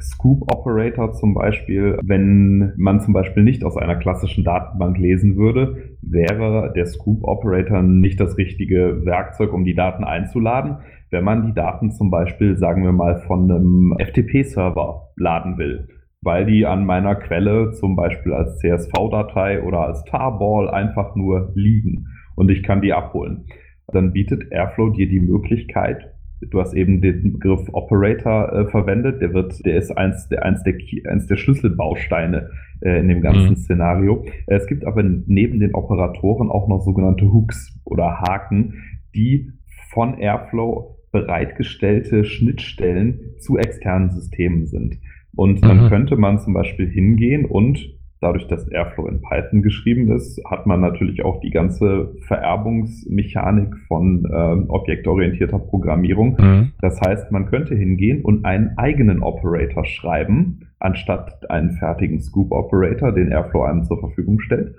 Scoop 0.00 0.52
Operator 0.52 1.12
zum 1.12 1.34
Beispiel, 1.34 1.98
wenn 2.02 2.72
man 2.76 3.00
zum 3.00 3.12
Beispiel 3.12 3.42
nicht 3.42 3.64
aus 3.64 3.76
einer 3.76 3.96
klassischen 3.96 4.44
Datenbank 4.44 4.98
lesen 4.98 5.36
würde, 5.36 5.96
wäre 6.00 6.72
der 6.74 6.86
Scoop 6.86 7.22
Operator 7.24 7.82
nicht 7.82 8.18
das 8.20 8.36
richtige 8.38 9.04
Werkzeug, 9.04 9.52
um 9.52 9.64
die 9.64 9.74
Daten 9.74 10.04
einzuladen. 10.04 10.78
Wenn 11.10 11.24
man 11.24 11.46
die 11.46 11.54
Daten 11.54 11.90
zum 11.90 12.10
Beispiel, 12.10 12.56
sagen 12.56 12.84
wir 12.84 12.92
mal, 12.92 13.20
von 13.26 13.50
einem 13.50 13.94
FTP-Server 13.98 15.10
laden 15.16 15.58
will, 15.58 15.88
weil 16.22 16.46
die 16.46 16.66
an 16.66 16.86
meiner 16.86 17.16
Quelle 17.16 17.72
zum 17.72 17.96
Beispiel 17.96 18.32
als 18.32 18.58
CSV-Datei 18.58 19.62
oder 19.62 19.80
als 19.80 20.04
Tarball 20.04 20.70
einfach 20.70 21.14
nur 21.16 21.52
liegen 21.54 22.06
und 22.34 22.50
ich 22.50 22.62
kann 22.62 22.80
die 22.80 22.92
abholen, 22.92 23.46
dann 23.88 24.12
bietet 24.12 24.50
Airflow 24.50 24.90
dir 24.90 25.08
die 25.08 25.20
Möglichkeit, 25.20 26.12
Du 26.50 26.60
hast 26.60 26.74
eben 26.74 27.00
den 27.00 27.34
Begriff 27.34 27.68
Operator 27.72 28.52
äh, 28.52 28.70
verwendet. 28.70 29.20
Der 29.20 29.32
wird, 29.32 29.64
der 29.64 29.76
ist 29.76 29.90
eins 29.90 30.28
der, 30.28 30.44
eins 30.44 30.62
der, 30.62 30.74
eins 31.08 31.26
der 31.26 31.36
Schlüsselbausteine 31.36 32.50
äh, 32.80 32.98
in 33.00 33.08
dem 33.08 33.20
ganzen 33.20 33.50
mhm. 33.50 33.56
Szenario. 33.56 34.24
Es 34.46 34.66
gibt 34.66 34.84
aber 34.86 35.02
neben 35.02 35.60
den 35.60 35.74
Operatoren 35.74 36.50
auch 36.50 36.68
noch 36.68 36.80
sogenannte 36.80 37.32
Hooks 37.32 37.78
oder 37.84 38.20
Haken, 38.20 38.74
die 39.14 39.50
von 39.90 40.18
Airflow 40.18 40.98
bereitgestellte 41.12 42.24
Schnittstellen 42.24 43.36
zu 43.38 43.58
externen 43.58 44.10
Systemen 44.10 44.66
sind. 44.66 44.98
Und 45.34 45.62
dann 45.64 45.84
mhm. 45.84 45.88
könnte 45.88 46.16
man 46.16 46.38
zum 46.38 46.54
Beispiel 46.54 46.88
hingehen 46.88 47.44
und 47.44 47.78
Dadurch, 48.22 48.46
dass 48.46 48.68
Airflow 48.68 49.08
in 49.08 49.20
Python 49.20 49.62
geschrieben 49.62 50.12
ist, 50.12 50.40
hat 50.48 50.64
man 50.64 50.80
natürlich 50.80 51.24
auch 51.24 51.40
die 51.40 51.50
ganze 51.50 52.14
Vererbungsmechanik 52.28 53.76
von 53.88 54.24
äh, 54.24 54.70
objektorientierter 54.70 55.58
Programmierung. 55.58 56.36
Mhm. 56.38 56.72
Das 56.80 57.00
heißt, 57.00 57.32
man 57.32 57.46
könnte 57.46 57.74
hingehen 57.74 58.22
und 58.22 58.44
einen 58.44 58.78
eigenen 58.78 59.24
Operator 59.24 59.84
schreiben, 59.84 60.68
anstatt 60.78 61.50
einen 61.50 61.72
fertigen 61.72 62.20
Scoop-Operator, 62.20 63.10
den 63.10 63.32
Airflow 63.32 63.64
einem 63.64 63.82
zur 63.82 63.98
Verfügung 63.98 64.38
stellt. 64.38 64.76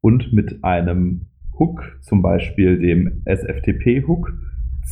Und 0.00 0.32
mit 0.32 0.62
einem 0.62 1.22
Hook, 1.58 1.98
zum 2.00 2.22
Beispiel 2.22 2.78
dem 2.78 3.22
SFTP-Hook, 3.24 4.32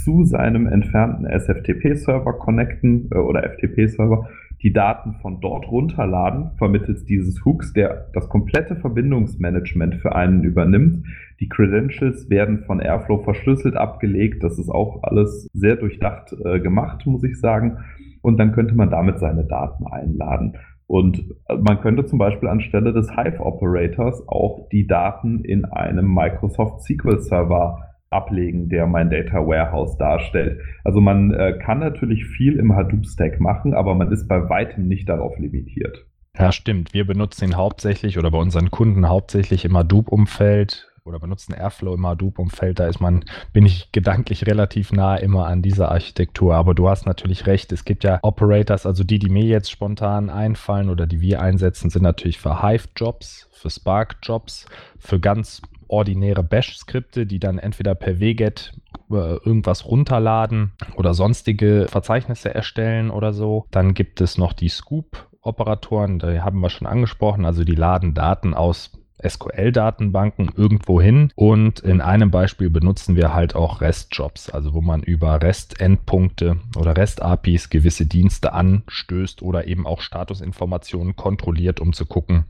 zu 0.04 0.24
seinem 0.24 0.66
entfernten 0.66 1.24
SFTP-Server 1.24 2.32
connecten 2.32 3.08
äh, 3.12 3.18
oder 3.18 3.44
FTP-Server 3.44 4.28
die 4.66 4.72
Daten 4.72 5.14
von 5.22 5.40
dort 5.40 5.70
runterladen, 5.70 6.50
vermittels 6.58 7.04
dieses 7.04 7.44
Hooks, 7.44 7.72
der 7.72 8.08
das 8.12 8.28
komplette 8.28 8.74
Verbindungsmanagement 8.74 9.94
für 9.94 10.16
einen 10.16 10.42
übernimmt. 10.42 11.06
Die 11.38 11.48
Credentials 11.48 12.28
werden 12.30 12.64
von 12.64 12.80
Airflow 12.80 13.18
verschlüsselt 13.18 13.76
abgelegt. 13.76 14.42
Das 14.42 14.58
ist 14.58 14.68
auch 14.68 15.04
alles 15.04 15.48
sehr 15.52 15.76
durchdacht 15.76 16.34
äh, 16.44 16.58
gemacht, 16.58 17.06
muss 17.06 17.22
ich 17.22 17.38
sagen. 17.38 17.78
Und 18.22 18.38
dann 18.40 18.50
könnte 18.50 18.74
man 18.74 18.90
damit 18.90 19.20
seine 19.20 19.44
Daten 19.44 19.86
einladen. 19.86 20.56
Und 20.88 21.20
äh, 21.48 21.54
man 21.58 21.80
könnte 21.80 22.04
zum 22.04 22.18
Beispiel 22.18 22.48
anstelle 22.48 22.92
des 22.92 23.14
Hive 23.14 23.38
Operators 23.38 24.26
auch 24.26 24.68
die 24.72 24.88
Daten 24.88 25.44
in 25.44 25.64
einem 25.64 26.12
Microsoft 26.12 26.82
SQL 26.82 27.20
Server 27.20 27.85
ablegen, 28.10 28.68
der 28.68 28.86
mein 28.86 29.10
Data 29.10 29.46
Warehouse 29.46 29.96
darstellt. 29.98 30.60
Also 30.84 31.00
man 31.00 31.32
äh, 31.32 31.58
kann 31.58 31.80
natürlich 31.80 32.24
viel 32.26 32.56
im 32.56 32.74
Hadoop-Stack 32.74 33.40
machen, 33.40 33.74
aber 33.74 33.94
man 33.94 34.12
ist 34.12 34.28
bei 34.28 34.48
weitem 34.48 34.86
nicht 34.86 35.08
darauf 35.08 35.36
limitiert. 35.38 36.06
Ja, 36.38 36.52
stimmt. 36.52 36.92
Wir 36.92 37.06
benutzen 37.06 37.44
ihn 37.46 37.56
hauptsächlich 37.56 38.18
oder 38.18 38.30
bei 38.30 38.38
unseren 38.38 38.70
Kunden 38.70 39.08
hauptsächlich 39.08 39.64
im 39.64 39.76
Hadoop-Umfeld. 39.76 40.92
oder 41.04 41.20
benutzen 41.20 41.54
Airflow 41.54 41.94
im 41.94 42.06
Hadoop-Umfeld. 42.06 42.80
Da 42.80 42.88
ist 42.88 43.00
man, 43.00 43.24
bin 43.52 43.64
ich 43.64 43.92
gedanklich 43.92 44.46
relativ 44.46 44.92
nah 44.92 45.16
immer 45.16 45.46
an 45.46 45.62
dieser 45.62 45.92
Architektur. 45.92 46.54
Aber 46.56 46.74
du 46.74 46.88
hast 46.88 47.06
natürlich 47.06 47.46
recht. 47.46 47.72
Es 47.72 47.84
gibt 47.84 48.02
ja 48.04 48.18
Operators, 48.22 48.86
also 48.86 49.04
die, 49.04 49.20
die 49.20 49.30
mir 49.30 49.44
jetzt 49.44 49.70
spontan 49.70 50.30
einfallen 50.30 50.90
oder 50.90 51.06
die 51.06 51.20
wir 51.20 51.40
einsetzen, 51.40 51.90
sind 51.90 52.02
natürlich 52.02 52.38
für 52.38 52.60
Hive-Jobs, 52.62 53.48
für 53.52 53.70
Spark-Jobs, 53.70 54.66
für 54.98 55.20
ganz 55.20 55.62
ordinäre 55.88 56.42
Bash-Skripte, 56.42 57.26
die 57.26 57.38
dann 57.38 57.58
entweder 57.58 57.94
per 57.94 58.20
WGET 58.20 58.72
äh, 59.10 59.14
irgendwas 59.14 59.86
runterladen 59.86 60.72
oder 60.96 61.14
sonstige 61.14 61.86
Verzeichnisse 61.88 62.54
erstellen 62.54 63.10
oder 63.10 63.32
so. 63.32 63.66
Dann 63.70 63.94
gibt 63.94 64.20
es 64.20 64.38
noch 64.38 64.52
die 64.52 64.68
Scoop-Operatoren, 64.68 66.18
die 66.18 66.40
haben 66.40 66.60
wir 66.60 66.70
schon 66.70 66.86
angesprochen, 66.86 67.44
also 67.44 67.64
die 67.64 67.74
laden 67.74 68.14
Daten 68.14 68.54
aus 68.54 68.92
SQL-Datenbanken 69.26 70.50
irgendwo 70.56 71.00
hin 71.00 71.32
und 71.34 71.80
in 71.80 72.00
einem 72.00 72.30
Beispiel 72.30 72.70
benutzen 72.70 73.16
wir 73.16 73.32
halt 73.32 73.54
auch 73.54 73.80
REST-Jobs, 73.80 74.50
also 74.50 74.74
wo 74.74 74.80
man 74.80 75.02
über 75.02 75.40
REST-Endpunkte 75.42 76.58
oder 76.76 76.96
REST-APIs 76.96 77.70
gewisse 77.70 78.06
Dienste 78.06 78.52
anstößt 78.52 79.42
oder 79.42 79.66
eben 79.66 79.86
auch 79.86 80.00
Statusinformationen 80.00 81.16
kontrolliert, 81.16 81.80
um 81.80 81.92
zu 81.92 82.06
gucken, 82.06 82.44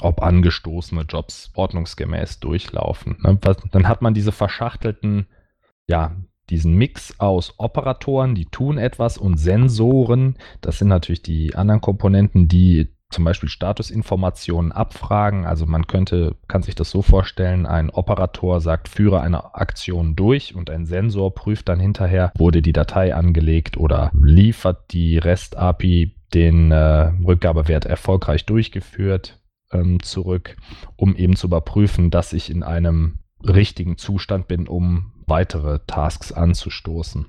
ob 0.00 0.22
angestoßene 0.22 1.02
Jobs 1.02 1.50
ordnungsgemäß 1.54 2.40
durchlaufen. 2.40 3.16
Ne? 3.22 3.38
Dann 3.70 3.88
hat 3.88 4.02
man 4.02 4.14
diese 4.14 4.32
verschachtelten, 4.32 5.26
ja, 5.86 6.16
diesen 6.50 6.74
Mix 6.74 7.18
aus 7.20 7.54
Operatoren, 7.58 8.34
die 8.34 8.46
tun 8.46 8.76
etwas, 8.76 9.16
und 9.16 9.38
Sensoren. 9.38 10.36
Das 10.60 10.78
sind 10.78 10.88
natürlich 10.88 11.22
die 11.22 11.54
anderen 11.54 11.80
Komponenten, 11.80 12.48
die 12.48 12.90
zum 13.10 13.24
Beispiel 13.24 13.48
Statusinformationen 13.48 14.72
abfragen. 14.72 15.46
Also 15.46 15.66
man 15.66 15.86
könnte, 15.86 16.36
kann 16.48 16.62
sich 16.62 16.74
das 16.74 16.90
so 16.90 17.00
vorstellen, 17.00 17.64
ein 17.64 17.90
Operator 17.90 18.60
sagt, 18.60 18.88
führe 18.88 19.20
eine 19.20 19.54
Aktion 19.54 20.16
durch 20.16 20.54
und 20.54 20.68
ein 20.68 20.84
Sensor 20.84 21.34
prüft 21.34 21.68
dann 21.68 21.80
hinterher, 21.80 22.32
wurde 22.36 22.60
die 22.60 22.72
Datei 22.72 23.14
angelegt 23.14 23.76
oder 23.76 24.10
liefert 24.20 24.92
die 24.92 25.18
REST-API 25.18 26.16
den 26.34 26.72
äh, 26.72 27.12
Rückgabewert 27.24 27.86
erfolgreich 27.86 28.44
durchgeführt 28.44 29.38
ähm, 29.74 30.02
zurück, 30.02 30.56
um 30.96 31.16
eben 31.16 31.36
zu 31.36 31.48
überprüfen, 31.48 32.10
dass 32.10 32.32
ich 32.32 32.50
in 32.50 32.62
einem 32.62 33.18
richtigen 33.46 33.98
Zustand 33.98 34.48
bin, 34.48 34.66
um 34.68 35.12
weitere 35.26 35.80
Tasks 35.86 36.32
anzustoßen. 36.32 37.26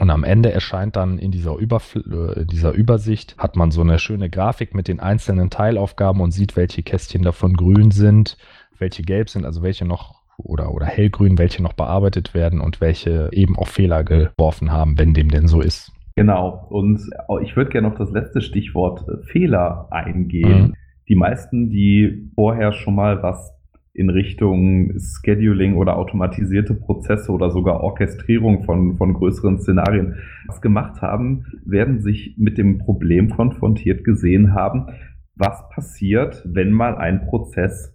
Und 0.00 0.10
am 0.10 0.24
Ende 0.24 0.52
erscheint 0.52 0.96
dann 0.96 1.18
in 1.18 1.30
dieser, 1.30 1.58
äh, 1.60 2.46
dieser 2.46 2.72
Übersicht, 2.72 3.36
hat 3.36 3.56
man 3.56 3.70
so 3.70 3.82
eine 3.82 3.98
schöne 3.98 4.30
Grafik 4.30 4.74
mit 4.74 4.88
den 4.88 5.00
einzelnen 5.00 5.50
Teilaufgaben 5.50 6.20
und 6.20 6.30
sieht, 6.30 6.56
welche 6.56 6.82
Kästchen 6.82 7.22
davon 7.22 7.54
grün 7.54 7.90
sind, 7.90 8.38
welche 8.78 9.02
gelb 9.02 9.28
sind, 9.28 9.44
also 9.44 9.62
welche 9.62 9.84
noch 9.84 10.22
oder, 10.38 10.72
oder 10.72 10.86
hellgrün, 10.86 11.38
welche 11.38 11.62
noch 11.62 11.74
bearbeitet 11.74 12.32
werden 12.32 12.60
und 12.60 12.80
welche 12.80 13.28
eben 13.32 13.56
auch 13.56 13.68
Fehler 13.68 14.02
geworfen 14.02 14.72
haben, 14.72 14.98
wenn 14.98 15.12
dem 15.12 15.30
denn 15.30 15.46
so 15.46 15.60
ist. 15.60 15.92
Genau, 16.16 16.66
und 16.68 17.00
ich 17.42 17.56
würde 17.56 17.70
gerne 17.70 17.88
auf 17.88 17.94
das 17.96 18.10
letzte 18.10 18.40
Stichwort 18.40 19.06
äh, 19.08 19.22
Fehler 19.26 19.88
eingehen. 19.90 20.68
Mhm 20.68 20.74
die 21.12 21.16
meisten, 21.16 21.68
die 21.68 22.30
vorher 22.34 22.72
schon 22.72 22.94
mal 22.94 23.22
was 23.22 23.52
in 23.92 24.08
Richtung 24.08 24.98
Scheduling 24.98 25.76
oder 25.76 25.98
automatisierte 25.98 26.72
Prozesse 26.72 27.30
oder 27.30 27.50
sogar 27.50 27.82
Orchestrierung 27.82 28.62
von, 28.62 28.96
von 28.96 29.12
größeren 29.12 29.58
Szenarien 29.58 30.14
was 30.46 30.62
gemacht 30.62 31.02
haben, 31.02 31.44
werden 31.66 32.00
sich 32.00 32.36
mit 32.38 32.56
dem 32.56 32.78
Problem 32.78 33.28
konfrontiert 33.28 34.04
gesehen 34.04 34.54
haben, 34.54 34.86
was 35.34 35.68
passiert, 35.68 36.42
wenn 36.46 36.72
mal 36.72 36.96
ein 36.96 37.26
Prozess 37.26 37.94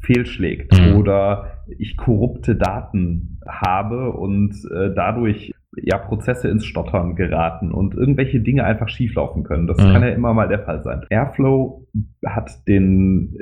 fehlschlägt 0.00 0.72
mhm. 0.80 0.96
oder 0.96 1.64
ich 1.76 1.98
korrupte 1.98 2.56
Daten 2.56 3.40
habe 3.46 4.12
und 4.12 4.54
äh, 4.74 4.94
dadurch 4.94 5.52
ja, 5.82 5.98
Prozesse 5.98 6.48
ins 6.48 6.64
Stottern 6.64 7.16
geraten 7.16 7.72
und 7.72 7.94
irgendwelche 7.94 8.40
Dinge 8.40 8.64
einfach 8.64 8.88
schieflaufen 8.88 9.44
können. 9.44 9.66
Das 9.66 9.78
mhm. 9.78 9.92
kann 9.92 10.02
ja 10.02 10.08
immer 10.08 10.34
mal 10.34 10.48
der 10.48 10.60
Fall 10.60 10.82
sein. 10.82 11.04
Airflow 11.10 11.86
hat 12.24 12.66
den 12.66 13.38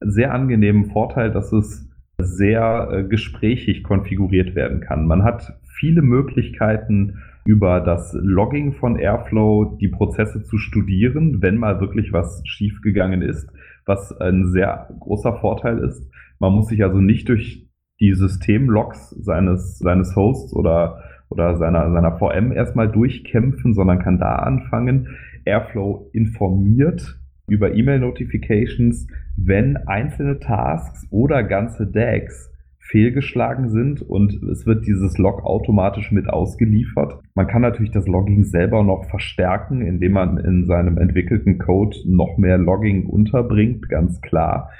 sehr 0.00 0.32
angenehmen 0.32 0.86
Vorteil, 0.86 1.30
dass 1.30 1.52
es 1.52 1.88
sehr 2.18 2.88
äh, 2.90 3.04
gesprächig 3.04 3.82
konfiguriert 3.82 4.54
werden 4.54 4.80
kann. 4.80 5.06
Man 5.06 5.24
hat 5.24 5.58
viele 5.78 6.02
Möglichkeiten, 6.02 7.18
über 7.44 7.80
das 7.80 8.12
Logging 8.20 8.72
von 8.72 8.96
Airflow 8.96 9.76
die 9.80 9.88
Prozesse 9.88 10.42
zu 10.42 10.58
studieren, 10.58 11.40
wenn 11.40 11.56
mal 11.56 11.80
wirklich 11.80 12.12
was 12.12 12.42
schiefgegangen 12.44 13.22
ist, 13.22 13.50
was 13.86 14.12
ein 14.20 14.50
sehr 14.52 14.88
großer 15.00 15.36
Vorteil 15.36 15.78
ist. 15.78 16.08
Man 16.38 16.52
muss 16.52 16.68
sich 16.68 16.84
also 16.84 16.98
nicht 16.98 17.28
durch 17.28 17.66
die 17.98 18.14
Systemlogs 18.14 19.10
seines, 19.10 19.78
seines 19.78 20.16
Hosts 20.16 20.54
oder 20.54 21.02
oder 21.30 21.56
seiner, 21.56 21.90
seiner 21.92 22.18
VM 22.18 22.52
erstmal 22.52 22.90
durchkämpfen, 22.90 23.72
sondern 23.72 24.00
kann 24.00 24.18
da 24.18 24.36
anfangen. 24.36 25.16
Airflow 25.44 26.10
informiert 26.12 27.18
über 27.48 27.74
E-Mail-Notifications, 27.74 29.06
wenn 29.36 29.76
einzelne 29.76 30.38
Tasks 30.38 31.06
oder 31.10 31.42
ganze 31.42 31.86
DAGs 31.86 32.50
fehlgeschlagen 32.90 33.68
sind 33.70 34.02
und 34.02 34.42
es 34.42 34.66
wird 34.66 34.86
dieses 34.86 35.16
Log 35.16 35.44
automatisch 35.44 36.10
mit 36.10 36.28
ausgeliefert. 36.28 37.20
Man 37.34 37.46
kann 37.46 37.62
natürlich 37.62 37.92
das 37.92 38.08
Logging 38.08 38.42
selber 38.42 38.82
noch 38.82 39.04
verstärken, 39.08 39.80
indem 39.80 40.12
man 40.12 40.38
in 40.38 40.66
seinem 40.66 40.98
entwickelten 40.98 41.58
Code 41.58 41.96
noch 42.06 42.36
mehr 42.36 42.58
Logging 42.58 43.06
unterbringt, 43.06 43.88
ganz 43.88 44.20
klar. 44.20 44.70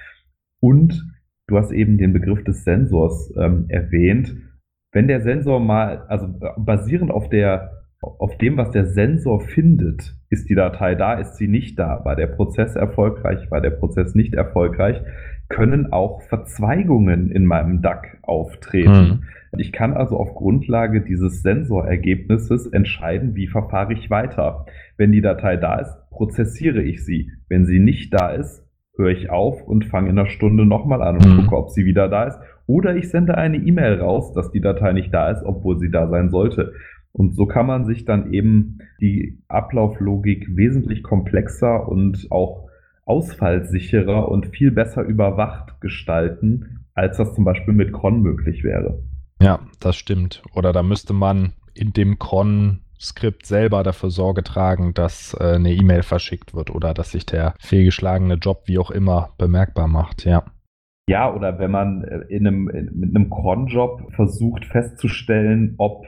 Und 0.60 1.06
du 1.46 1.56
hast 1.56 1.70
eben 1.70 1.98
den 1.98 2.12
Begriff 2.12 2.42
des 2.42 2.64
Sensors 2.64 3.32
ähm, 3.36 3.66
erwähnt 3.68 4.34
wenn 4.92 5.09
der 5.09 5.20
Sensor 5.20 5.61
mal, 5.61 6.05
also 6.09 6.29
basierend 6.57 7.11
auf 7.11 7.29
der 7.29 7.81
auf 8.03 8.38
dem, 8.38 8.57
was 8.57 8.70
der 8.70 8.87
Sensor 8.87 9.40
findet, 9.40 10.16
ist 10.31 10.48
die 10.48 10.55
Datei 10.55 10.94
da, 10.94 11.14
ist 11.14 11.37
sie 11.37 11.48
nicht 11.48 11.79
da, 11.79 12.03
war 12.05 12.16
der 12.16 12.29
Prozess 12.29 12.74
erfolgreich, 12.74 13.50
war 13.50 13.61
der 13.61 13.70
Prozess 13.70 14.14
nicht 14.14 14.33
erfolgreich, 14.33 15.03
können 15.48 15.92
auch 15.92 16.22
Verzweigungen 16.22 17.31
in 17.31 17.44
meinem 17.44 17.83
DAC 17.83 18.18
auftreten. 18.22 19.22
Mhm. 19.53 19.59
Ich 19.59 19.72
kann 19.72 19.94
also 19.94 20.16
auf 20.16 20.35
Grundlage 20.35 21.03
dieses 21.03 21.42
Sensorergebnisses 21.42 22.68
entscheiden, 22.68 23.35
wie 23.35 23.48
verfahre 23.48 23.92
ich 23.92 24.09
weiter. 24.09 24.64
Wenn 24.96 25.12
die 25.12 25.20
Datei 25.20 25.57
da 25.57 25.81
ist, 25.81 25.94
prozessiere 26.11 26.83
ich 26.83 27.05
sie. 27.05 27.33
Wenn 27.48 27.66
sie 27.66 27.81
nicht 27.81 28.14
da 28.14 28.31
ist, 28.31 28.64
höre 29.00 29.10
ich 29.10 29.30
auf 29.30 29.62
und 29.62 29.86
fange 29.86 30.10
in 30.10 30.18
einer 30.18 30.28
Stunde 30.28 30.64
nochmal 30.64 31.02
an 31.02 31.16
und 31.16 31.26
mhm. 31.26 31.42
gucke, 31.42 31.56
ob 31.56 31.70
sie 31.70 31.84
wieder 31.84 32.08
da 32.08 32.24
ist 32.24 32.38
oder 32.66 32.94
ich 32.94 33.10
sende 33.10 33.36
eine 33.36 33.56
E-Mail 33.56 34.00
raus, 34.00 34.32
dass 34.32 34.52
die 34.52 34.60
Datei 34.60 34.92
nicht 34.92 35.12
da 35.12 35.30
ist, 35.30 35.42
obwohl 35.42 35.78
sie 35.80 35.90
da 35.90 36.08
sein 36.08 36.30
sollte. 36.30 36.72
Und 37.12 37.34
so 37.34 37.46
kann 37.46 37.66
man 37.66 37.84
sich 37.84 38.04
dann 38.04 38.32
eben 38.32 38.78
die 39.00 39.42
Ablauflogik 39.48 40.56
wesentlich 40.56 41.02
komplexer 41.02 41.88
und 41.88 42.28
auch 42.30 42.68
ausfallsicherer 43.06 44.28
und 44.28 44.46
viel 44.46 44.70
besser 44.70 45.02
überwacht 45.02 45.80
gestalten, 45.80 46.84
als 46.94 47.16
das 47.16 47.34
zum 47.34 47.44
Beispiel 47.44 47.74
mit 47.74 47.92
Cron 47.92 48.22
möglich 48.22 48.62
wäre. 48.62 49.02
Ja, 49.42 49.58
das 49.80 49.96
stimmt. 49.96 50.42
Oder 50.54 50.72
da 50.72 50.84
müsste 50.84 51.12
man 51.12 51.54
in 51.74 51.92
dem 51.92 52.20
Cron-Skript 53.00 53.46
selber 53.46 53.82
dafür 53.82 54.10
Sorge 54.10 54.42
tragen, 54.42 54.92
dass 54.92 55.34
äh, 55.40 55.54
eine 55.54 55.72
E-Mail 55.72 56.02
verschickt 56.02 56.54
wird 56.54 56.70
oder 56.70 56.92
dass 56.92 57.12
sich 57.12 57.24
der 57.24 57.54
fehlgeschlagene 57.58 58.34
Job 58.34 58.62
wie 58.66 58.78
auch 58.78 58.90
immer 58.90 59.30
bemerkbar 59.38 59.88
macht, 59.88 60.24
ja. 60.24 60.44
Ja, 61.08 61.34
oder 61.34 61.58
wenn 61.58 61.70
man 61.70 62.04
äh, 62.04 62.20
in 62.28 62.46
einem, 62.46 62.68
in, 62.68 62.90
mit 62.94 63.16
einem 63.16 63.30
Cron-Job 63.30 64.12
versucht 64.14 64.66
festzustellen, 64.66 65.74
ob, 65.78 66.04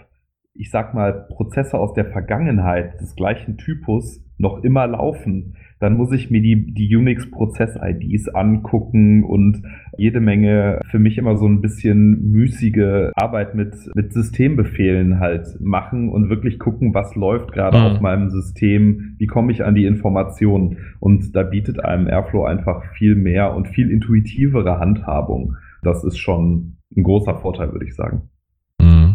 ich 0.54 0.70
sag 0.70 0.94
mal, 0.94 1.26
Prozesse 1.28 1.78
aus 1.78 1.94
der 1.94 2.06
Vergangenheit 2.06 3.00
des 3.00 3.16
gleichen 3.16 3.56
Typus 3.56 4.22
noch 4.38 4.62
immer 4.64 4.86
laufen, 4.86 5.56
dann 5.78 5.96
muss 5.96 6.12
ich 6.12 6.30
mir 6.30 6.40
die, 6.40 6.72
die 6.74 6.94
Unix-Prozess-IDs 6.94 8.28
angucken 8.28 9.24
und 9.24 9.62
jede 9.96 10.20
Menge 10.20 10.80
für 10.90 10.98
mich 10.98 11.18
immer 11.18 11.36
so 11.36 11.46
ein 11.46 11.60
bisschen 11.60 12.30
müßige 12.30 13.10
Arbeit 13.14 13.54
mit, 13.54 13.74
mit 13.94 14.12
Systembefehlen 14.12 15.18
halt 15.18 15.60
machen 15.60 16.08
und 16.08 16.28
wirklich 16.28 16.58
gucken, 16.58 16.94
was 16.94 17.16
läuft 17.16 17.52
gerade 17.52 17.78
mhm. 17.78 17.84
auf 17.84 18.00
meinem 18.00 18.30
System, 18.30 19.16
wie 19.18 19.26
komme 19.26 19.50
ich 19.52 19.64
an 19.64 19.74
die 19.74 19.86
Informationen. 19.86 20.78
Und 21.00 21.34
da 21.34 21.42
bietet 21.42 21.84
einem 21.84 22.06
Airflow 22.06 22.44
einfach 22.44 22.84
viel 22.96 23.16
mehr 23.16 23.54
und 23.54 23.68
viel 23.68 23.90
intuitivere 23.90 24.78
Handhabung. 24.78 25.56
Das 25.82 26.04
ist 26.04 26.18
schon 26.18 26.76
ein 26.96 27.02
großer 27.02 27.36
Vorteil, 27.36 27.72
würde 27.72 27.86
ich 27.86 27.96
sagen. 27.96 28.28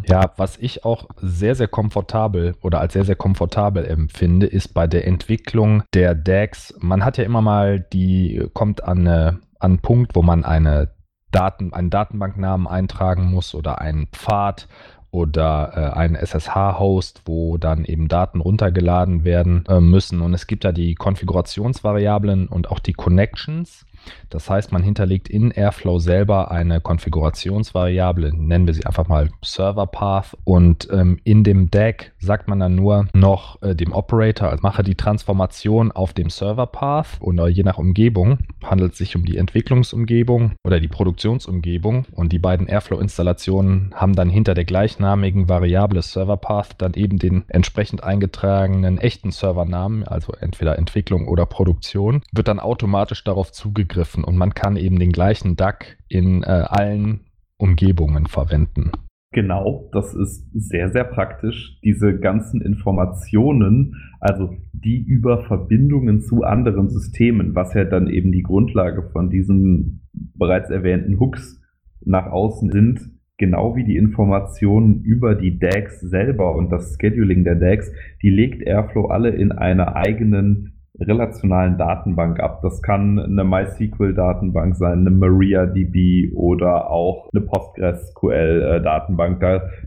Ja, 0.07 0.31
was 0.37 0.57
ich 0.57 0.85
auch 0.85 1.05
sehr, 1.17 1.53
sehr 1.55 1.67
komfortabel 1.67 2.55
oder 2.61 2.79
als 2.79 2.93
sehr, 2.93 3.03
sehr 3.03 3.17
komfortabel 3.17 3.85
empfinde, 3.85 4.47
ist 4.47 4.73
bei 4.73 4.87
der 4.87 5.05
Entwicklung 5.05 5.83
der 5.93 6.15
DAGs. 6.15 6.75
Man 6.79 7.03
hat 7.03 7.17
ja 7.17 7.25
immer 7.25 7.41
mal 7.41 7.81
die, 7.81 8.47
kommt 8.53 8.83
an, 8.83 8.99
eine, 8.99 9.39
an 9.59 9.71
einen 9.71 9.79
Punkt, 9.79 10.15
wo 10.15 10.21
man 10.21 10.45
eine 10.45 10.91
Daten, 11.31 11.73
einen 11.73 11.89
Datenbanknamen 11.89 12.67
eintragen 12.67 13.25
muss 13.25 13.53
oder 13.53 13.81
einen 13.81 14.07
Pfad 14.07 14.69
oder 15.11 15.71
äh, 15.75 15.97
einen 15.97 16.15
SSH-Host, 16.15 17.23
wo 17.25 17.57
dann 17.57 17.83
eben 17.83 18.07
Daten 18.07 18.39
runtergeladen 18.39 19.25
werden 19.25 19.65
äh, 19.67 19.81
müssen. 19.81 20.21
Und 20.21 20.33
es 20.33 20.47
gibt 20.47 20.63
da 20.63 20.71
die 20.71 20.95
Konfigurationsvariablen 20.95 22.47
und 22.47 22.69
auch 22.71 22.79
die 22.79 22.93
Connections. 22.93 23.85
Das 24.29 24.49
heißt, 24.49 24.71
man 24.71 24.83
hinterlegt 24.83 25.29
in 25.29 25.51
Airflow 25.51 25.99
selber 25.99 26.51
eine 26.51 26.81
Konfigurationsvariable, 26.81 28.33
nennen 28.33 28.67
wir 28.67 28.73
sie 28.73 28.85
einfach 28.85 29.07
mal 29.07 29.29
Server 29.43 29.87
Path. 29.87 30.37
Und 30.43 30.87
ähm, 30.91 31.19
in 31.23 31.43
dem 31.43 31.69
DAG 31.69 32.11
sagt 32.19 32.47
man 32.47 32.59
dann 32.59 32.75
nur 32.75 33.07
noch 33.13 33.61
äh, 33.61 33.75
dem 33.75 33.93
Operator, 33.93 34.49
also 34.49 34.61
mache 34.61 34.83
die 34.83 34.95
Transformation 34.95 35.91
auf 35.91 36.13
dem 36.13 36.29
Server 36.29 36.67
Path 36.67 37.17
oder 37.19 37.47
je 37.47 37.63
nach 37.63 37.77
Umgebung 37.77 38.39
handelt 38.63 38.93
es 38.93 38.97
sich 38.97 39.15
um 39.15 39.25
die 39.25 39.37
Entwicklungsumgebung 39.37 40.53
oder 40.63 40.79
die 40.79 40.87
Produktionsumgebung. 40.87 42.05
Und 42.11 42.31
die 42.31 42.39
beiden 42.39 42.67
Airflow-Installationen 42.67 43.93
haben 43.93 44.13
dann 44.13 44.29
hinter 44.29 44.53
der 44.53 44.65
gleichnamigen 44.65 45.49
Variable 45.49 46.01
Server 46.01 46.37
Path 46.37 46.75
dann 46.79 46.93
eben 46.93 47.19
den 47.19 47.45
entsprechend 47.47 48.03
eingetragenen 48.03 48.97
echten 48.97 49.31
Servernamen, 49.31 50.03
also 50.03 50.33
entweder 50.33 50.77
Entwicklung 50.77 51.27
oder 51.27 51.45
Produktion, 51.45 52.21
wird 52.33 52.47
dann 52.47 52.59
automatisch 52.59 53.23
darauf 53.23 53.51
zugegriffen 53.51 53.96
und 54.23 54.37
man 54.37 54.53
kann 54.53 54.75
eben 54.75 54.99
den 54.99 55.11
gleichen 55.11 55.55
DAC 55.55 55.97
in 56.07 56.43
äh, 56.43 56.47
allen 56.47 57.21
Umgebungen 57.57 58.27
verwenden. 58.27 58.91
Genau, 59.33 59.89
das 59.91 60.15
ist 60.15 60.47
sehr, 60.53 60.89
sehr 60.89 61.03
praktisch. 61.03 61.79
Diese 61.83 62.17
ganzen 62.17 62.61
Informationen, 62.61 63.95
also 64.19 64.55
die 64.71 65.03
über 65.03 65.43
Verbindungen 65.43 66.21
zu 66.21 66.43
anderen 66.43 66.89
Systemen, 66.89 67.53
was 67.53 67.73
ja 67.73 67.83
dann 67.83 68.07
eben 68.07 68.31
die 68.31 68.41
Grundlage 68.41 69.03
von 69.11 69.29
diesen 69.29 70.07
bereits 70.35 70.69
erwähnten 70.69 71.19
Hooks 71.19 71.61
nach 72.05 72.27
außen 72.27 72.71
sind, 72.71 73.01
genau 73.37 73.75
wie 73.75 73.83
die 73.83 73.97
Informationen 73.97 75.03
über 75.03 75.35
die 75.35 75.59
DAGs 75.59 75.99
selber 76.01 76.55
und 76.55 76.71
das 76.71 76.97
Scheduling 76.99 77.43
der 77.43 77.55
DAGs, 77.55 77.91
die 78.21 78.29
legt 78.29 78.63
Airflow 78.63 79.07
alle 79.07 79.29
in 79.29 79.51
einer 79.51 79.95
eigenen 79.95 80.76
relationalen 80.99 81.77
Datenbank 81.77 82.39
ab. 82.39 82.61
Das 82.61 82.81
kann 82.81 83.19
eine 83.19 83.43
MySQL-Datenbank 83.43 84.75
sein, 84.75 84.99
eine 84.99 85.11
MariaDB 85.11 86.31
oder 86.33 86.89
auch 86.89 87.29
eine 87.33 87.41
PostgreSQL-Datenbank. 87.41 89.39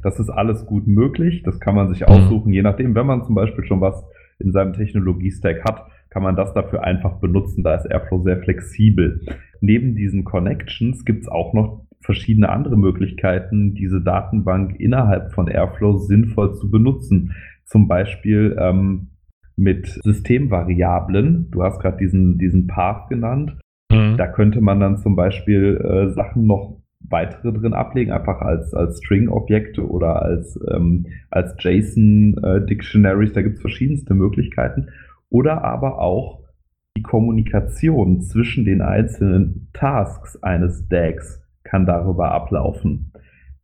Das 0.03 0.20
ist 0.20 0.31
alles 0.31 0.66
gut 0.66 0.87
möglich. 0.87 1.42
Das 1.42 1.59
kann 1.61 1.75
man 1.75 1.88
sich 1.88 2.01
mhm. 2.01 2.07
aussuchen, 2.07 2.53
je 2.53 2.62
nachdem, 2.62 2.94
wenn 2.94 3.07
man 3.07 3.25
zum 3.25 3.35
Beispiel 3.35 3.64
schon 3.64 3.81
was 3.81 4.05
in 4.38 4.53
seinem 4.53 4.73
Technologie-Stack 4.73 5.64
hat, 5.64 5.87
kann 6.09 6.23
man 6.23 6.37
das 6.37 6.55
dafür 6.55 6.85
einfach 6.85 7.18
benutzen. 7.20 7.62
Da 7.62 7.75
ist 7.75 7.87
Airflow 7.87 8.23
sehr 8.23 8.38
flexibel. 8.38 9.20
Neben 9.61 9.94
diesen 9.94 10.25
Connections 10.25 11.05
gibt 11.05 11.23
es 11.23 11.29
auch 11.29 11.53
noch 11.53 11.85
verschiedene 12.01 12.49
andere 12.49 12.77
Möglichkeiten, 12.77 13.75
diese 13.75 14.01
Datenbank 14.01 14.81
innerhalb 14.81 15.33
von 15.33 15.49
Airflow 15.49 15.99
sinnvoll 15.99 16.55
zu 16.55 16.70
benutzen. 16.70 17.35
Zum 17.64 17.87
Beispiel 17.88 18.57
ähm, 18.59 19.11
mit 19.61 19.87
Systemvariablen. 19.87 21.51
Du 21.51 21.62
hast 21.62 21.81
gerade 21.81 21.99
diesen, 21.99 22.38
diesen 22.38 22.66
Path 22.66 23.09
genannt. 23.09 23.59
Mhm. 23.92 24.16
Da 24.16 24.27
könnte 24.27 24.61
man 24.61 24.81
dann 24.81 24.96
zum 24.96 25.16
Beispiel 25.16 25.77
äh, 25.77 26.12
Sachen 26.12 26.46
noch 26.46 26.81
weitere 27.01 27.53
drin 27.53 27.75
ablegen, 27.75 28.12
einfach 28.12 28.40
als, 28.40 28.73
als 28.75 28.99
String-Objekte 28.99 29.87
oder 29.87 30.23
als, 30.23 30.59
ähm, 30.73 31.07
als 31.31 31.55
JSON-Dictionaries. 31.59 33.31
Äh, 33.31 33.35
da 33.35 33.42
gibt 33.42 33.57
es 33.57 33.61
verschiedenste 33.61 34.14
Möglichkeiten. 34.14 34.88
Oder 35.29 35.62
aber 35.62 36.01
auch 36.01 36.40
die 36.96 37.03
Kommunikation 37.03 38.20
zwischen 38.20 38.64
den 38.64 38.81
einzelnen 38.81 39.68
Tasks 39.73 40.42
eines 40.42 40.88
DAGs 40.88 41.42
kann 41.64 41.87
darüber 41.87 42.33
ablaufen. 42.33 43.12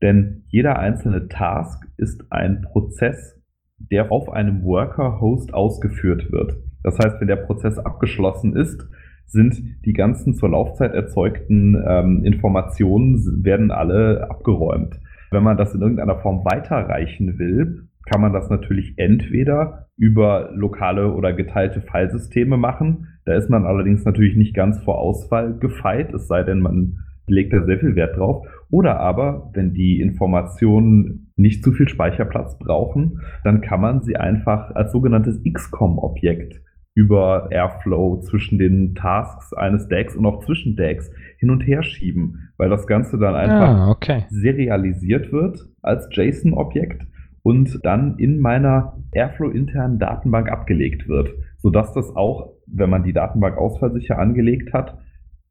Denn 0.02 0.44
jeder 0.48 0.78
einzelne 0.78 1.28
Task 1.28 1.86
ist 1.96 2.30
ein 2.30 2.62
Prozess, 2.62 3.35
der 3.78 4.10
auf 4.12 4.30
einem 4.30 4.62
Worker-Host 4.64 5.54
ausgeführt 5.54 6.30
wird. 6.32 6.56
Das 6.82 6.98
heißt, 6.98 7.20
wenn 7.20 7.28
der 7.28 7.36
Prozess 7.36 7.78
abgeschlossen 7.78 8.56
ist, 8.56 8.88
sind 9.26 9.84
die 9.84 9.92
ganzen 9.92 10.34
zur 10.34 10.50
Laufzeit 10.50 10.94
erzeugten 10.94 11.82
ähm, 11.86 12.24
Informationen 12.24 13.44
werden 13.44 13.70
alle 13.70 14.30
abgeräumt. 14.30 15.00
Wenn 15.30 15.42
man 15.42 15.56
das 15.56 15.74
in 15.74 15.80
irgendeiner 15.80 16.20
Form 16.20 16.44
weiterreichen 16.44 17.38
will, 17.38 17.88
kann 18.06 18.20
man 18.20 18.32
das 18.32 18.48
natürlich 18.48 18.94
entweder 18.98 19.88
über 19.96 20.50
lokale 20.54 21.12
oder 21.12 21.32
geteilte 21.32 21.80
Filesysteme 21.80 22.56
machen. 22.56 23.08
Da 23.24 23.34
ist 23.34 23.50
man 23.50 23.66
allerdings 23.66 24.04
natürlich 24.04 24.36
nicht 24.36 24.54
ganz 24.54 24.78
vor 24.78 24.98
Ausfall 24.98 25.58
gefeit, 25.58 26.14
es 26.14 26.28
sei 26.28 26.44
denn, 26.44 26.60
man 26.60 26.98
legt 27.26 27.52
da 27.52 27.64
sehr 27.64 27.78
viel 27.78 27.96
Wert 27.96 28.16
drauf. 28.16 28.46
Oder 28.70 29.00
aber, 29.00 29.50
wenn 29.54 29.72
die 29.74 30.00
Informationen 30.00 31.32
nicht 31.36 31.62
zu 31.62 31.72
viel 31.72 31.88
Speicherplatz 31.88 32.58
brauchen, 32.58 33.20
dann 33.44 33.60
kann 33.60 33.80
man 33.80 34.02
sie 34.02 34.16
einfach 34.16 34.74
als 34.74 34.92
sogenanntes 34.92 35.42
XCOM-Objekt 35.42 36.62
über 36.94 37.48
Airflow 37.50 38.20
zwischen 38.22 38.58
den 38.58 38.94
Tasks 38.94 39.52
eines 39.52 39.86
DAGs 39.88 40.16
und 40.16 40.24
auch 40.24 40.42
zwischen 40.44 40.76
DAGs 40.76 41.10
hin 41.38 41.50
und 41.50 41.60
her 41.60 41.82
schieben, 41.82 42.48
weil 42.56 42.70
das 42.70 42.86
Ganze 42.86 43.18
dann 43.18 43.34
einfach 43.34 43.68
ah, 43.68 43.90
okay. 43.90 44.24
serialisiert 44.30 45.30
wird 45.30 45.68
als 45.82 46.08
JSON-Objekt 46.10 47.02
und 47.42 47.84
dann 47.84 48.18
in 48.18 48.40
meiner 48.40 48.96
Airflow-internen 49.12 49.98
Datenbank 49.98 50.50
abgelegt 50.50 51.06
wird, 51.06 51.34
sodass 51.58 51.92
das 51.92 52.16
auch, 52.16 52.54
wenn 52.66 52.88
man 52.88 53.04
die 53.04 53.12
Datenbank 53.12 53.58
ausfallsicher 53.58 54.18
angelegt 54.18 54.72
hat, 54.72 54.98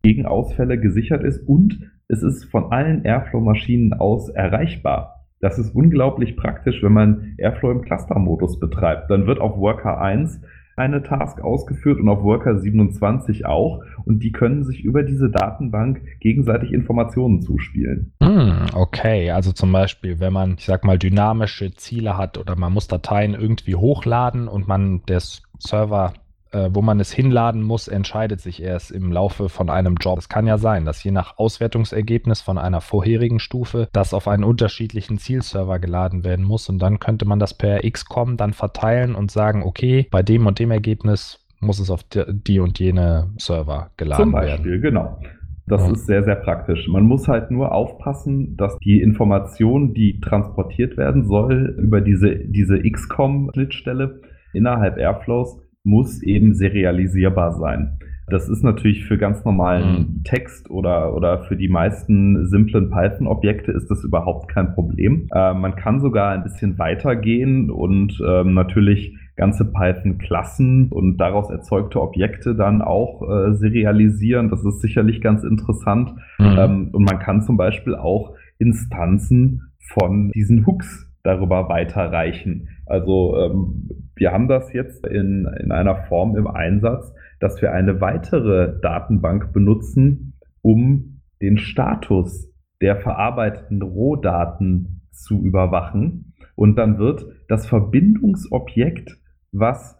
gegen 0.05 0.27
Ausfälle 0.27 0.79
gesichert 0.79 1.23
ist 1.23 1.39
und 1.47 1.79
es 2.07 2.21
ist 2.21 2.45
von 2.45 2.71
allen 2.71 3.03
Airflow-Maschinen 3.03 3.93
aus 3.93 4.29
erreichbar. 4.29 5.25
Das 5.39 5.57
ist 5.57 5.73
unglaublich 5.73 6.37
praktisch, 6.37 6.83
wenn 6.83 6.93
man 6.93 7.33
Airflow 7.39 7.71
im 7.71 7.81
Cluster-Modus 7.81 8.59
betreibt. 8.59 9.09
Dann 9.09 9.25
wird 9.25 9.39
auf 9.39 9.57
Worker 9.57 9.99
1 9.99 10.41
eine 10.75 11.01
Task 11.01 11.41
ausgeführt 11.41 11.99
und 11.99 12.07
auf 12.07 12.21
Worker 12.21 12.59
27 12.59 13.47
auch. 13.47 13.81
Und 14.05 14.19
die 14.19 14.31
können 14.31 14.63
sich 14.63 14.83
über 14.83 15.01
diese 15.01 15.31
Datenbank 15.31 16.03
gegenseitig 16.19 16.71
Informationen 16.71 17.41
zuspielen. 17.41 18.13
Hm, 18.21 18.67
okay, 18.75 19.31
also 19.31 19.53
zum 19.53 19.71
Beispiel, 19.71 20.19
wenn 20.19 20.33
man, 20.33 20.55
ich 20.59 20.65
sag 20.65 20.83
mal, 20.83 20.99
dynamische 20.99 21.73
Ziele 21.73 22.15
hat 22.15 22.37
oder 22.37 22.55
man 22.55 22.73
muss 22.73 22.87
Dateien 22.87 23.33
irgendwie 23.33 23.73
hochladen 23.73 24.47
und 24.47 24.67
man 24.67 25.01
des 25.07 25.41
Server 25.57 26.13
äh, 26.55 26.69
wo 26.73 26.81
man 26.81 27.01
es 27.01 27.11
hinladen 27.11 27.61
muss, 27.61 27.89
entscheidet 27.89 28.39
sich 28.39 28.63
erst 28.63 28.91
im 28.91 29.11
Laufe 29.11 29.49
von 29.49 29.69
einem 29.69 29.95
Job. 29.95 30.17
Es 30.17 30.29
kann 30.29 30.47
ja 30.47 30.57
sein, 30.57 30.85
dass 30.85 31.03
je 31.03 31.11
nach 31.11 31.37
Auswertungsergebnis 31.37 32.41
von 32.41 32.57
einer 32.57 32.79
vorherigen 32.79 33.39
Stufe 33.39 33.89
das 33.91 34.13
auf 34.13 34.29
einen 34.29 34.45
unterschiedlichen 34.45 35.17
Zielserver 35.17 35.79
geladen 35.79 36.23
werden 36.23 36.45
muss 36.45 36.69
und 36.69 36.79
dann 36.79 36.99
könnte 36.99 37.25
man 37.25 37.39
das 37.39 37.53
per 37.53 37.81
XCOM 37.81 38.37
dann 38.37 38.53
verteilen 38.53 39.15
und 39.15 39.31
sagen, 39.31 39.63
okay, 39.63 40.07
bei 40.11 40.23
dem 40.23 40.47
und 40.47 40.59
dem 40.59 40.71
Ergebnis 40.71 41.45
muss 41.59 41.79
es 41.79 41.89
auf 41.89 42.05
die 42.05 42.59
und 42.59 42.79
jene 42.79 43.31
Server 43.37 43.89
geladen 43.97 44.23
Zum 44.23 44.31
Beispiel, 44.31 44.71
werden. 44.71 44.81
genau. 44.81 45.19
Das 45.67 45.81
ja. 45.81 45.91
ist 45.91 46.05
sehr, 46.05 46.23
sehr 46.23 46.35
praktisch. 46.35 46.87
Man 46.87 47.03
muss 47.03 47.27
halt 47.27 47.49
nur 47.49 47.73
aufpassen, 47.73 48.55
dass 48.55 48.77
die 48.79 49.01
Information, 49.01 49.93
die 49.93 50.21
transportiert 50.21 50.95
werden 50.95 51.25
soll 51.25 51.75
über 51.79 52.01
diese, 52.01 52.35
diese 52.35 52.79
XCOM-Schnittstelle 52.79 54.21
innerhalb 54.53 54.97
Airflows, 54.97 55.59
muss 55.85 56.21
eben 56.21 56.53
serialisierbar 56.53 57.53
sein. 57.53 57.97
Das 58.27 58.49
ist 58.49 58.63
natürlich 58.63 59.05
für 59.05 59.19
ganz 59.19 59.45
normalen 59.45 59.99
mhm. 59.99 60.23
Text 60.23 60.69
oder, 60.71 61.15
oder 61.15 61.43
für 61.43 61.55
die 61.55 61.67
meisten 61.67 62.47
simplen 62.47 62.89
Python-Objekte 62.89 63.71
ist 63.71 63.89
das 63.91 64.03
überhaupt 64.03 64.49
kein 64.49 64.73
Problem. 64.73 65.27
Äh, 65.31 65.53
man 65.53 65.75
kann 65.75 65.99
sogar 65.99 66.31
ein 66.31 66.43
bisschen 66.43 66.79
weitergehen 66.79 67.69
und 67.69 68.19
ähm, 68.27 68.55
natürlich 68.55 69.15
ganze 69.35 69.65
Python-Klassen 69.65 70.89
und 70.89 71.17
daraus 71.17 71.51
erzeugte 71.51 72.01
Objekte 72.01 72.55
dann 72.55 72.81
auch 72.81 73.21
äh, 73.21 73.53
serialisieren. 73.53 74.49
Das 74.49 74.63
ist 74.65 74.81
sicherlich 74.81 75.21
ganz 75.21 75.43
interessant. 75.43 76.13
Mhm. 76.39 76.55
Ähm, 76.57 76.89
und 76.93 77.03
man 77.03 77.19
kann 77.19 77.43
zum 77.43 77.57
Beispiel 77.57 77.95
auch 77.95 78.33
Instanzen 78.57 79.61
von 79.93 80.31
diesen 80.31 80.65
Hooks 80.65 81.04
darüber 81.25 81.69
weiterreichen. 81.69 82.69
Also 82.85 83.35
ähm, 83.38 83.89
wir 84.15 84.31
haben 84.31 84.47
das 84.47 84.71
jetzt 84.73 85.05
in, 85.05 85.47
in 85.59 85.71
einer 85.71 85.95
Form 86.07 86.35
im 86.35 86.47
Einsatz, 86.47 87.13
dass 87.39 87.61
wir 87.61 87.73
eine 87.73 87.99
weitere 87.99 88.79
Datenbank 88.81 89.51
benutzen, 89.51 90.39
um 90.61 91.21
den 91.41 91.57
Status 91.57 92.49
der 92.81 92.97
verarbeiteten 92.97 93.81
Rohdaten 93.81 95.01
zu 95.11 95.41
überwachen. 95.41 96.33
Und 96.55 96.77
dann 96.77 96.97
wird 96.97 97.25
das 97.47 97.67
Verbindungsobjekt, 97.67 99.17
was 99.51 99.97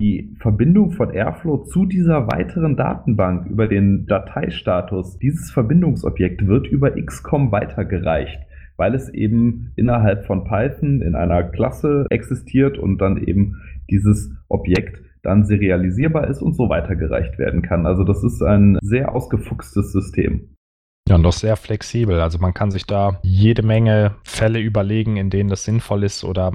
die 0.00 0.34
Verbindung 0.40 0.92
von 0.92 1.10
Airflow 1.10 1.64
zu 1.64 1.84
dieser 1.84 2.26
weiteren 2.28 2.76
Datenbank 2.76 3.46
über 3.46 3.68
den 3.68 4.06
Dateistatus, 4.06 5.18
dieses 5.18 5.50
Verbindungsobjekt 5.50 6.46
wird 6.46 6.68
über 6.68 6.92
XCOM 6.92 7.52
weitergereicht 7.52 8.40
weil 8.80 8.94
es 8.94 9.10
eben 9.10 9.72
innerhalb 9.76 10.24
von 10.24 10.44
Python 10.44 11.02
in 11.02 11.14
einer 11.14 11.44
Klasse 11.44 12.06
existiert 12.08 12.78
und 12.78 12.96
dann 12.96 13.22
eben 13.22 13.60
dieses 13.90 14.32
Objekt 14.48 15.02
dann 15.22 15.44
serialisierbar 15.44 16.28
ist 16.28 16.40
und 16.40 16.54
so 16.54 16.70
weitergereicht 16.70 17.38
werden 17.38 17.60
kann. 17.60 17.84
Also 17.84 18.04
das 18.04 18.24
ist 18.24 18.42
ein 18.42 18.78
sehr 18.80 19.14
ausgefuchstes 19.14 19.92
System. 19.92 20.56
Ja, 21.06 21.16
und 21.16 21.24
doch 21.24 21.34
sehr 21.34 21.56
flexibel. 21.56 22.20
Also 22.20 22.38
man 22.38 22.54
kann 22.54 22.70
sich 22.70 22.86
da 22.86 23.20
jede 23.22 23.62
Menge 23.62 24.14
Fälle 24.24 24.60
überlegen, 24.60 25.18
in 25.18 25.28
denen 25.28 25.50
das 25.50 25.64
sinnvoll 25.64 26.02
ist. 26.02 26.24
Oder 26.24 26.52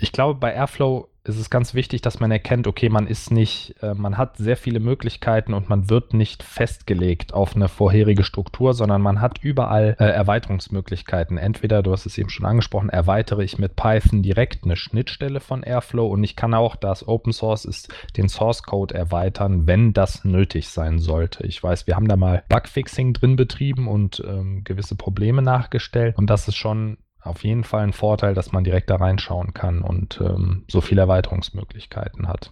ich 0.00 0.10
glaube, 0.10 0.40
bei 0.40 0.54
Airflow 0.54 1.08
ist 1.24 1.38
es 1.38 1.48
ganz 1.48 1.72
wichtig, 1.72 2.02
dass 2.02 2.20
man 2.20 2.30
erkennt, 2.30 2.66
okay, 2.66 2.90
man 2.90 3.06
ist 3.06 3.30
nicht, 3.30 3.76
äh, 3.82 3.94
man 3.94 4.18
hat 4.18 4.36
sehr 4.36 4.58
viele 4.58 4.78
Möglichkeiten 4.78 5.54
und 5.54 5.70
man 5.70 5.88
wird 5.88 6.12
nicht 6.12 6.42
festgelegt 6.42 7.32
auf 7.32 7.56
eine 7.56 7.68
vorherige 7.68 8.24
Struktur, 8.24 8.74
sondern 8.74 9.00
man 9.00 9.22
hat 9.22 9.38
überall 9.38 9.96
äh, 9.98 10.04
Erweiterungsmöglichkeiten. 10.04 11.38
Entweder, 11.38 11.82
du 11.82 11.92
hast 11.92 12.04
es 12.04 12.18
eben 12.18 12.28
schon 12.28 12.44
angesprochen, 12.44 12.90
erweitere 12.90 13.42
ich 13.42 13.58
mit 13.58 13.74
Python 13.74 14.22
direkt 14.22 14.64
eine 14.64 14.76
Schnittstelle 14.76 15.40
von 15.40 15.62
Airflow 15.62 16.06
und 16.06 16.22
ich 16.22 16.36
kann 16.36 16.52
auch, 16.52 16.76
da 16.76 16.92
es 16.92 17.08
Open 17.08 17.32
Source 17.32 17.64
ist, 17.64 17.92
den 18.18 18.28
Source 18.28 18.62
Code 18.62 18.94
erweitern, 18.94 19.66
wenn 19.66 19.94
das 19.94 20.24
nötig 20.24 20.68
sein 20.68 20.98
sollte. 20.98 21.46
Ich 21.46 21.62
weiß, 21.62 21.86
wir 21.86 21.96
haben 21.96 22.08
da 22.08 22.16
mal 22.16 22.42
Bugfixing 22.50 23.14
drin 23.14 23.36
betrieben 23.36 23.88
und 23.88 24.22
ähm, 24.26 24.62
gewisse 24.62 24.94
Probleme 24.94 25.40
nachgestellt 25.40 26.18
und 26.18 26.28
das 26.28 26.48
ist 26.48 26.56
schon 26.56 26.98
auf 27.24 27.42
jeden 27.42 27.64
Fall 27.64 27.82
ein 27.82 27.92
Vorteil, 27.92 28.34
dass 28.34 28.52
man 28.52 28.64
direkt 28.64 28.90
da 28.90 28.96
reinschauen 28.96 29.54
kann 29.54 29.80
und 29.80 30.20
ähm, 30.20 30.64
so 30.68 30.80
viele 30.80 31.02
Erweiterungsmöglichkeiten 31.02 32.28
hat. 32.28 32.50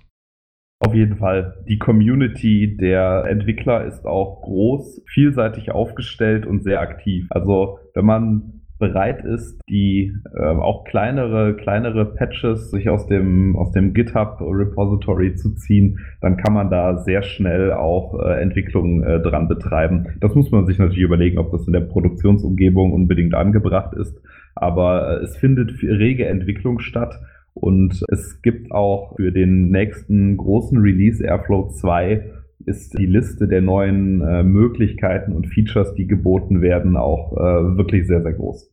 Auf 0.80 0.94
jeden 0.94 1.18
Fall. 1.18 1.62
Die 1.68 1.78
Community 1.78 2.76
der 2.76 3.26
Entwickler 3.28 3.84
ist 3.84 4.04
auch 4.04 4.42
groß, 4.42 5.02
vielseitig 5.06 5.70
aufgestellt 5.70 6.44
und 6.44 6.64
sehr 6.64 6.80
aktiv. 6.80 7.26
Also 7.30 7.78
wenn 7.94 8.04
man 8.04 8.62
bereit 8.80 9.24
ist, 9.24 9.60
die 9.70 10.12
äh, 10.34 10.44
auch 10.44 10.82
kleinere, 10.82 11.54
kleinere 11.54 12.04
Patches 12.04 12.72
sich 12.72 12.88
aus 12.88 13.06
dem, 13.06 13.54
aus 13.54 13.70
dem 13.70 13.94
GitHub 13.94 14.40
Repository 14.40 15.36
zu 15.36 15.54
ziehen, 15.54 16.00
dann 16.20 16.36
kann 16.36 16.52
man 16.52 16.68
da 16.68 16.98
sehr 16.98 17.22
schnell 17.22 17.72
auch 17.72 18.18
äh, 18.18 18.42
Entwicklung 18.42 19.04
äh, 19.04 19.20
dran 19.20 19.46
betreiben. 19.46 20.08
Das 20.18 20.34
muss 20.34 20.50
man 20.50 20.66
sich 20.66 20.78
natürlich 20.78 21.04
überlegen, 21.04 21.38
ob 21.38 21.52
das 21.52 21.64
in 21.68 21.74
der 21.74 21.82
Produktionsumgebung 21.82 22.92
unbedingt 22.92 23.34
angebracht 23.34 23.94
ist 23.94 24.20
aber 24.54 25.22
es 25.22 25.36
findet 25.36 25.82
rege 25.82 26.26
Entwicklung 26.26 26.78
statt 26.80 27.20
und 27.54 28.02
es 28.08 28.40
gibt 28.42 28.72
auch 28.72 29.16
für 29.16 29.32
den 29.32 29.70
nächsten 29.70 30.36
großen 30.36 30.78
Release 30.78 31.22
Airflow 31.24 31.68
2 31.68 32.30
ist 32.64 32.96
die 32.98 33.06
Liste 33.06 33.48
der 33.48 33.60
neuen 33.60 34.20
äh, 34.20 34.42
Möglichkeiten 34.42 35.32
und 35.32 35.46
Features, 35.48 35.94
die 35.94 36.06
geboten 36.06 36.62
werden, 36.62 36.96
auch 36.96 37.32
äh, 37.32 37.76
wirklich 37.76 38.06
sehr, 38.06 38.22
sehr 38.22 38.34
groß. 38.34 38.70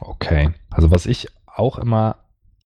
Okay, 0.00 0.50
also 0.70 0.90
was 0.90 1.06
ich 1.06 1.28
auch 1.46 1.78
immer 1.78 2.16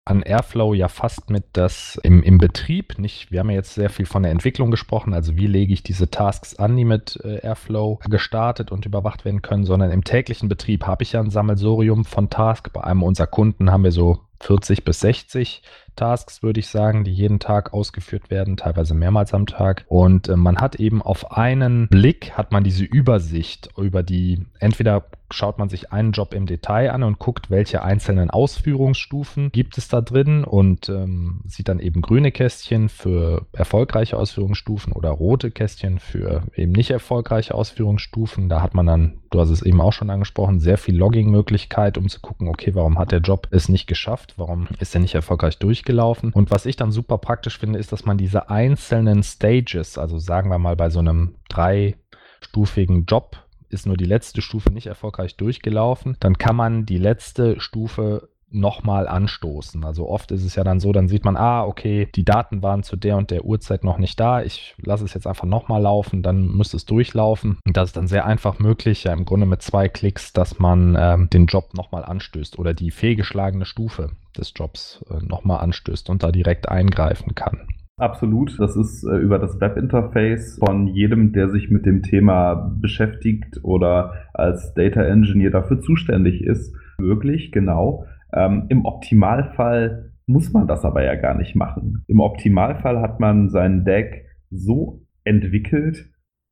an 0.06 0.22
Airflow 0.22 0.74
ja 0.74 0.88
fast 0.88 1.30
mit 1.30 1.44
das 1.54 1.98
im, 2.02 2.22
im 2.22 2.38
Betrieb, 2.38 2.98
nicht, 2.98 3.32
wir 3.32 3.40
haben 3.40 3.48
ja 3.48 3.56
jetzt 3.56 3.74
sehr 3.74 3.88
viel 3.88 4.04
von 4.04 4.22
der 4.22 4.32
Entwicklung 4.32 4.70
gesprochen, 4.70 5.14
also 5.14 5.36
wie 5.36 5.46
lege 5.46 5.72
ich 5.72 5.82
diese 5.82 6.10
Tasks 6.10 6.56
an, 6.56 6.76
die 6.76 6.84
mit 6.84 7.18
äh, 7.24 7.38
Airflow 7.38 8.00
gestartet 8.08 8.70
und 8.70 8.84
überwacht 8.84 9.24
werden 9.24 9.40
können, 9.40 9.64
sondern 9.64 9.90
im 9.90 10.04
täglichen 10.04 10.48
Betrieb 10.48 10.86
habe 10.86 11.02
ich 11.02 11.12
ja 11.12 11.20
ein 11.20 11.30
Sammelsorium 11.30 12.04
von 12.04 12.28
Tasks. 12.28 12.70
Bei 12.70 12.84
einem 12.84 13.02
unserer 13.02 13.26
Kunden 13.26 13.70
haben 13.70 13.84
wir 13.84 13.92
so 13.92 14.20
40 14.40 14.84
bis 14.84 15.00
60 15.00 15.62
Tasks, 15.96 16.42
würde 16.42 16.60
ich 16.60 16.68
sagen, 16.68 17.04
die 17.04 17.12
jeden 17.12 17.38
Tag 17.38 17.72
ausgeführt 17.72 18.30
werden, 18.30 18.56
teilweise 18.56 18.94
mehrmals 18.94 19.32
am 19.32 19.46
Tag. 19.46 19.84
Und 19.88 20.28
äh, 20.28 20.36
man 20.36 20.58
hat 20.58 20.76
eben 20.76 21.02
auf 21.02 21.32
einen 21.32 21.88
Blick, 21.88 22.32
hat 22.32 22.52
man 22.52 22.64
diese 22.64 22.84
Übersicht 22.84 23.70
über 23.76 24.02
die, 24.02 24.46
entweder 24.58 25.04
schaut 25.30 25.58
man 25.58 25.68
sich 25.68 25.92
einen 25.92 26.12
Job 26.12 26.34
im 26.34 26.46
Detail 26.46 26.90
an 26.90 27.02
und 27.02 27.18
guckt, 27.18 27.50
welche 27.50 27.82
einzelnen 27.82 28.30
Ausführungsstufen 28.30 29.50
gibt 29.50 29.78
es 29.78 29.88
da 29.88 30.00
drin 30.00 30.44
und 30.44 30.88
ähm, 30.88 31.40
sieht 31.46 31.68
dann 31.68 31.80
eben 31.80 32.02
grüne 32.02 32.30
Kästchen 32.30 32.88
für 32.88 33.46
erfolgreiche 33.52 34.16
Ausführungsstufen 34.16 34.92
oder 34.92 35.10
rote 35.10 35.50
Kästchen 35.50 35.98
für 35.98 36.42
eben 36.54 36.72
nicht 36.72 36.90
erfolgreiche 36.90 37.54
Ausführungsstufen. 37.54 38.48
Da 38.48 38.62
hat 38.62 38.74
man 38.74 38.86
dann, 38.86 39.20
du 39.34 39.40
hast 39.40 39.50
es 39.50 39.62
eben 39.62 39.80
auch 39.80 39.92
schon 39.92 40.10
angesprochen, 40.10 40.60
sehr 40.60 40.78
viel 40.78 40.96
Logging-Möglichkeit, 40.96 41.98
um 41.98 42.08
zu 42.08 42.20
gucken, 42.20 42.48
okay, 42.48 42.74
warum 42.74 42.98
hat 42.98 43.10
der 43.10 43.20
Job 43.20 43.48
es 43.50 43.68
nicht 43.68 43.86
geschafft? 43.86 44.34
Warum 44.36 44.68
ist 44.78 44.94
er 44.94 45.00
nicht 45.00 45.14
erfolgreich 45.14 45.58
durchgelaufen? 45.58 46.32
Und 46.32 46.50
was 46.50 46.66
ich 46.66 46.76
dann 46.76 46.92
super 46.92 47.18
praktisch 47.18 47.58
finde, 47.58 47.78
ist, 47.78 47.92
dass 47.92 48.04
man 48.04 48.16
diese 48.16 48.48
einzelnen 48.48 49.22
Stages, 49.22 49.98
also 49.98 50.18
sagen 50.18 50.50
wir 50.50 50.58
mal 50.58 50.76
bei 50.76 50.88
so 50.88 51.00
einem 51.00 51.34
dreistufigen 51.48 53.06
Job, 53.06 53.44
ist 53.68 53.86
nur 53.86 53.96
die 53.96 54.04
letzte 54.04 54.40
Stufe 54.40 54.72
nicht 54.72 54.86
erfolgreich 54.86 55.36
durchgelaufen, 55.36 56.16
dann 56.20 56.38
kann 56.38 56.54
man 56.54 56.86
die 56.86 56.98
letzte 56.98 57.58
Stufe 57.60 58.28
nochmal 58.54 59.08
anstoßen. 59.08 59.84
Also 59.84 60.08
oft 60.08 60.30
ist 60.30 60.44
es 60.44 60.54
ja 60.54 60.64
dann 60.64 60.80
so, 60.80 60.92
dann 60.92 61.08
sieht 61.08 61.24
man, 61.24 61.36
ah, 61.36 61.64
okay, 61.64 62.08
die 62.14 62.24
Daten 62.24 62.62
waren 62.62 62.82
zu 62.82 62.96
der 62.96 63.16
und 63.16 63.30
der 63.30 63.44
Uhrzeit 63.44 63.84
noch 63.84 63.98
nicht 63.98 64.18
da. 64.20 64.42
Ich 64.42 64.74
lasse 64.78 65.04
es 65.04 65.14
jetzt 65.14 65.26
einfach 65.26 65.44
nochmal 65.44 65.82
laufen, 65.82 66.22
dann 66.22 66.48
müsste 66.56 66.76
es 66.76 66.86
durchlaufen. 66.86 67.58
Und 67.66 67.76
das 67.76 67.90
ist 67.90 67.96
dann 67.96 68.06
sehr 68.06 68.24
einfach 68.24 68.58
möglich, 68.58 69.04
ja 69.04 69.12
im 69.12 69.24
Grunde 69.24 69.46
mit 69.46 69.62
zwei 69.62 69.88
Klicks, 69.88 70.32
dass 70.32 70.58
man 70.58 70.96
ähm, 70.98 71.28
den 71.30 71.46
Job 71.46 71.74
nochmal 71.74 72.04
anstößt 72.04 72.58
oder 72.58 72.74
die 72.74 72.90
fehlgeschlagene 72.90 73.64
Stufe 73.64 74.10
des 74.36 74.52
Jobs 74.54 75.04
äh, 75.10 75.24
nochmal 75.24 75.60
anstößt 75.60 76.10
und 76.10 76.22
da 76.22 76.32
direkt 76.32 76.68
eingreifen 76.68 77.34
kann. 77.34 77.66
Absolut. 77.96 78.58
Das 78.58 78.76
ist 78.76 79.04
äh, 79.04 79.16
über 79.18 79.38
das 79.38 79.60
Webinterface 79.60 80.58
von 80.58 80.88
jedem, 80.88 81.32
der 81.32 81.48
sich 81.50 81.70
mit 81.70 81.86
dem 81.86 82.02
Thema 82.02 82.54
beschäftigt 82.80 83.60
oder 83.62 84.14
als 84.32 84.74
Data 84.74 85.02
Engineer 85.02 85.50
dafür 85.50 85.80
zuständig 85.80 86.42
ist, 86.42 86.74
möglich, 86.98 87.52
genau. 87.52 88.06
Ähm, 88.34 88.66
Im 88.68 88.84
Optimalfall 88.84 90.12
muss 90.26 90.52
man 90.52 90.66
das 90.66 90.84
aber 90.84 91.04
ja 91.04 91.14
gar 91.14 91.36
nicht 91.36 91.54
machen. 91.54 92.04
Im 92.08 92.20
Optimalfall 92.20 93.00
hat 93.00 93.20
man 93.20 93.50
seinen 93.50 93.84
Deck 93.84 94.26
so 94.50 95.02
entwickelt, 95.24 96.10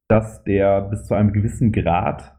dass 0.08 0.44
der 0.44 0.82
bis 0.82 1.04
zu 1.04 1.14
einem 1.14 1.32
gewissen 1.32 1.72
Grad, 1.72 2.36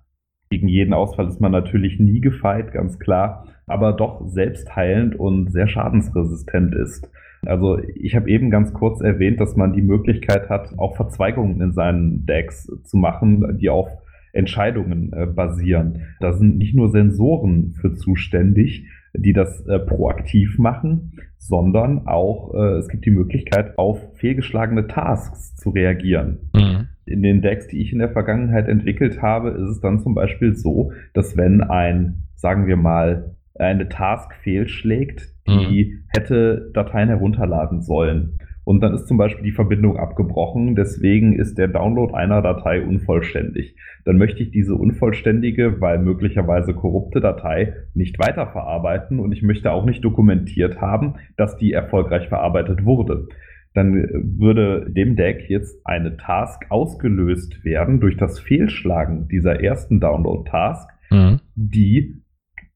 gegen 0.50 0.68
jeden 0.68 0.94
Ausfall 0.94 1.28
ist 1.28 1.42
man 1.42 1.52
natürlich 1.52 2.00
nie 2.00 2.22
gefeit, 2.22 2.72
ganz 2.72 3.00
klar, 3.00 3.48
aber 3.66 3.94
doch 3.94 4.28
selbstheilend 4.28 5.16
und 5.16 5.52
sehr 5.52 5.68
schadensresistent 5.68 6.76
ist. 6.76 7.10
Also 7.46 7.80
ich 7.96 8.16
habe 8.16 8.30
eben 8.30 8.52
ganz 8.52 8.74
kurz 8.74 9.02
erwähnt, 9.02 9.40
dass 9.40 9.56
man 9.56 9.74
die 9.74 9.82
Möglichkeit 9.82 10.50
hat, 10.50 10.78
auch 10.78 10.96
Verzweigungen 10.96 11.60
in 11.62 11.74
seinen 11.74 12.26
Decks 12.26 12.72
zu 12.84 12.98
machen, 12.98 13.58
die 13.58 13.70
auf 13.70 13.90
Entscheidungen 14.32 15.12
äh, 15.14 15.26
basieren. 15.26 16.04
Da 16.20 16.34
sind 16.34 16.58
nicht 16.58 16.76
nur 16.76 16.90
Sensoren 16.90 17.74
für 17.80 17.94
zuständig, 17.94 18.88
die 19.14 19.34
das 19.34 19.66
äh, 19.68 19.80
proaktiv 19.80 20.58
machen, 20.58 21.14
sondern 21.38 22.08
auch 22.08 22.54
äh, 22.54 22.78
es 22.78 22.88
gibt 22.88 23.06
die 23.06 23.12
Möglichkeit, 23.12 23.78
auf 23.78 24.00
fehlgeschlagene 24.18 24.88
Tasks 24.88 25.56
zu 25.56 25.70
reagieren. 25.70 26.50
Mhm. 26.54 26.88
In 27.06 27.22
den 27.22 27.42
Decks, 27.42 27.68
die 27.68 27.82
ich 27.82 27.92
in 27.92 28.00
der 28.00 28.10
Vergangenheit 28.10 28.68
entwickelt 28.68 29.22
habe, 29.22 29.50
ist 29.50 29.70
es 29.70 29.82
dann 29.82 30.00
zum 30.00 30.16
Beispiel 30.16 30.56
so, 30.56 30.94
dass 31.14 31.38
wenn 31.38 31.62
ein, 31.62 32.24
sagen 32.36 32.66
wir 32.66 32.78
mal, 32.78 33.36
eine 33.56 33.88
Task 33.90 34.34
fehlschlägt, 34.42 35.30
die 35.48 35.94
mhm. 35.94 36.04
hätte 36.08 36.72
Dateien 36.74 37.10
herunterladen 37.10 37.82
sollen. 37.82 38.40
Und 38.66 38.82
dann 38.82 38.94
ist 38.94 39.08
zum 39.08 39.18
Beispiel 39.18 39.44
die 39.44 39.52
Verbindung 39.52 39.98
abgebrochen, 39.98 40.76
deswegen 40.76 41.34
ist 41.34 41.58
der 41.58 41.68
Download 41.68 42.14
einer 42.14 42.42
Datei 42.42 42.82
unvollständig. 42.82 43.76
Dann 44.06 44.18
möchte 44.18 44.42
ich 44.42 44.52
diese 44.52 44.76
unvollständige, 44.76 45.82
weil 45.82 46.00
möglicherweise 46.00 46.74
korrupte 46.74 47.20
Datei 47.20 47.74
nicht 47.94 48.20
weiterverarbeiten 48.20 49.20
und 49.20 49.32
ich 49.32 49.44
möchte 49.44 49.72
auch 49.72 49.86
nicht 49.86 50.04
dokumentiert 50.04 50.80
haben, 50.80 51.16
dass 51.36 51.58
die 51.58 51.74
erfolgreich 51.74 52.30
verarbeitet 52.30 52.86
wurde. 52.86 53.28
Dann 53.74 54.08
würde 54.38 54.90
dem 54.90 55.16
Deck 55.16 55.50
jetzt 55.50 55.86
eine 55.86 56.16
Task 56.18 56.66
ausgelöst 56.70 57.66
werden 57.66 58.00
durch 58.00 58.18
das 58.18 58.40
Fehlschlagen 58.40 59.28
dieser 59.28 59.62
ersten 59.62 60.00
Download-Task, 60.00 60.90
mhm. 61.10 61.40
die 61.56 62.22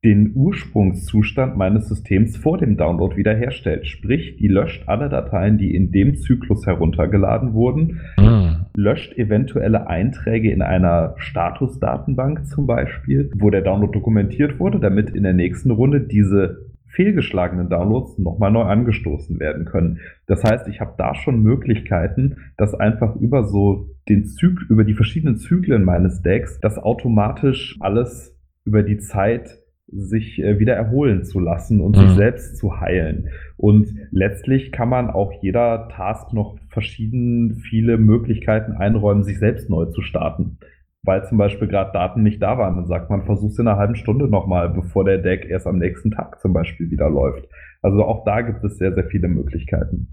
den 0.03 0.33
Ursprungszustand 0.35 1.57
meines 1.57 1.89
Systems 1.89 2.37
vor 2.37 2.57
dem 2.57 2.77
Download 2.77 3.15
wiederherstellt. 3.17 3.87
Sprich, 3.87 4.37
die 4.37 4.47
löscht 4.47 4.87
alle 4.87 5.09
Dateien, 5.09 5.57
die 5.57 5.75
in 5.75 5.91
dem 5.91 6.15
Zyklus 6.15 6.67
heruntergeladen 6.67 7.53
wurden, 7.53 8.01
mhm. 8.17 8.65
löscht 8.75 9.17
eventuelle 9.17 9.87
Einträge 9.87 10.51
in 10.51 10.61
einer 10.61 11.15
Statusdatenbank 11.17 12.45
zum 12.45 12.67
Beispiel, 12.67 13.31
wo 13.35 13.49
der 13.49 13.61
Download 13.61 13.91
dokumentiert 13.91 14.59
wurde, 14.59 14.79
damit 14.79 15.09
in 15.09 15.23
der 15.23 15.33
nächsten 15.33 15.71
Runde 15.71 16.01
diese 16.01 16.67
fehlgeschlagenen 16.89 17.69
Downloads 17.69 18.17
nochmal 18.17 18.51
neu 18.51 18.63
angestoßen 18.63 19.39
werden 19.39 19.65
können. 19.65 19.99
Das 20.25 20.43
heißt, 20.43 20.67
ich 20.67 20.79
habe 20.79 20.93
da 20.97 21.15
schon 21.15 21.41
Möglichkeiten, 21.41 22.37
dass 22.55 22.73
einfach 22.73 23.15
über 23.15 23.43
so 23.43 23.89
den 24.09 24.25
Zyk 24.25 24.61
über 24.69 24.83
die 24.83 24.93
verschiedenen 24.93 25.37
Zyklen 25.37 25.83
meines 25.83 26.21
Decks 26.21 26.59
das 26.59 26.77
automatisch 26.77 27.75
alles 27.79 28.35
über 28.63 28.83
die 28.83 28.97
Zeit 28.97 29.59
sich 29.87 30.39
äh, 30.39 30.59
wieder 30.59 30.75
erholen 30.75 31.23
zu 31.23 31.39
lassen 31.39 31.81
und 31.81 31.95
mhm. 31.95 32.01
sich 32.01 32.11
selbst 32.15 32.57
zu 32.57 32.79
heilen. 32.79 33.29
Und 33.55 33.93
letztlich 34.11 34.71
kann 34.71 34.89
man 34.89 35.09
auch 35.09 35.31
jeder 35.41 35.89
Task 35.89 36.33
noch 36.33 36.57
verschieden 36.69 37.55
viele 37.55 37.97
Möglichkeiten 37.97 38.73
einräumen, 38.73 39.23
sich 39.23 39.39
selbst 39.39 39.69
neu 39.69 39.85
zu 39.85 40.01
starten. 40.01 40.57
Weil 41.03 41.23
zum 41.23 41.37
Beispiel 41.37 41.69
gerade 41.69 41.91
Daten 41.93 42.21
nicht 42.23 42.41
da 42.41 42.57
waren. 42.57 42.75
Dann 42.75 42.87
sagt 42.87 43.09
man, 43.09 43.23
versuch's 43.23 43.59
in 43.59 43.67
einer 43.67 43.77
halben 43.77 43.95
Stunde 43.95 44.27
nochmal, 44.27 44.69
bevor 44.69 45.05
der 45.05 45.19
Deck 45.19 45.45
erst 45.49 45.67
am 45.67 45.77
nächsten 45.77 46.11
Tag 46.11 46.41
zum 46.41 46.51
Beispiel 46.51 46.91
wieder 46.91 47.09
läuft. 47.09 47.47
Also 47.81 48.03
auch 48.03 48.25
da 48.25 48.41
gibt 48.41 48.63
es 48.65 48.77
sehr, 48.77 48.93
sehr 48.93 49.05
viele 49.05 49.29
Möglichkeiten. 49.29 50.07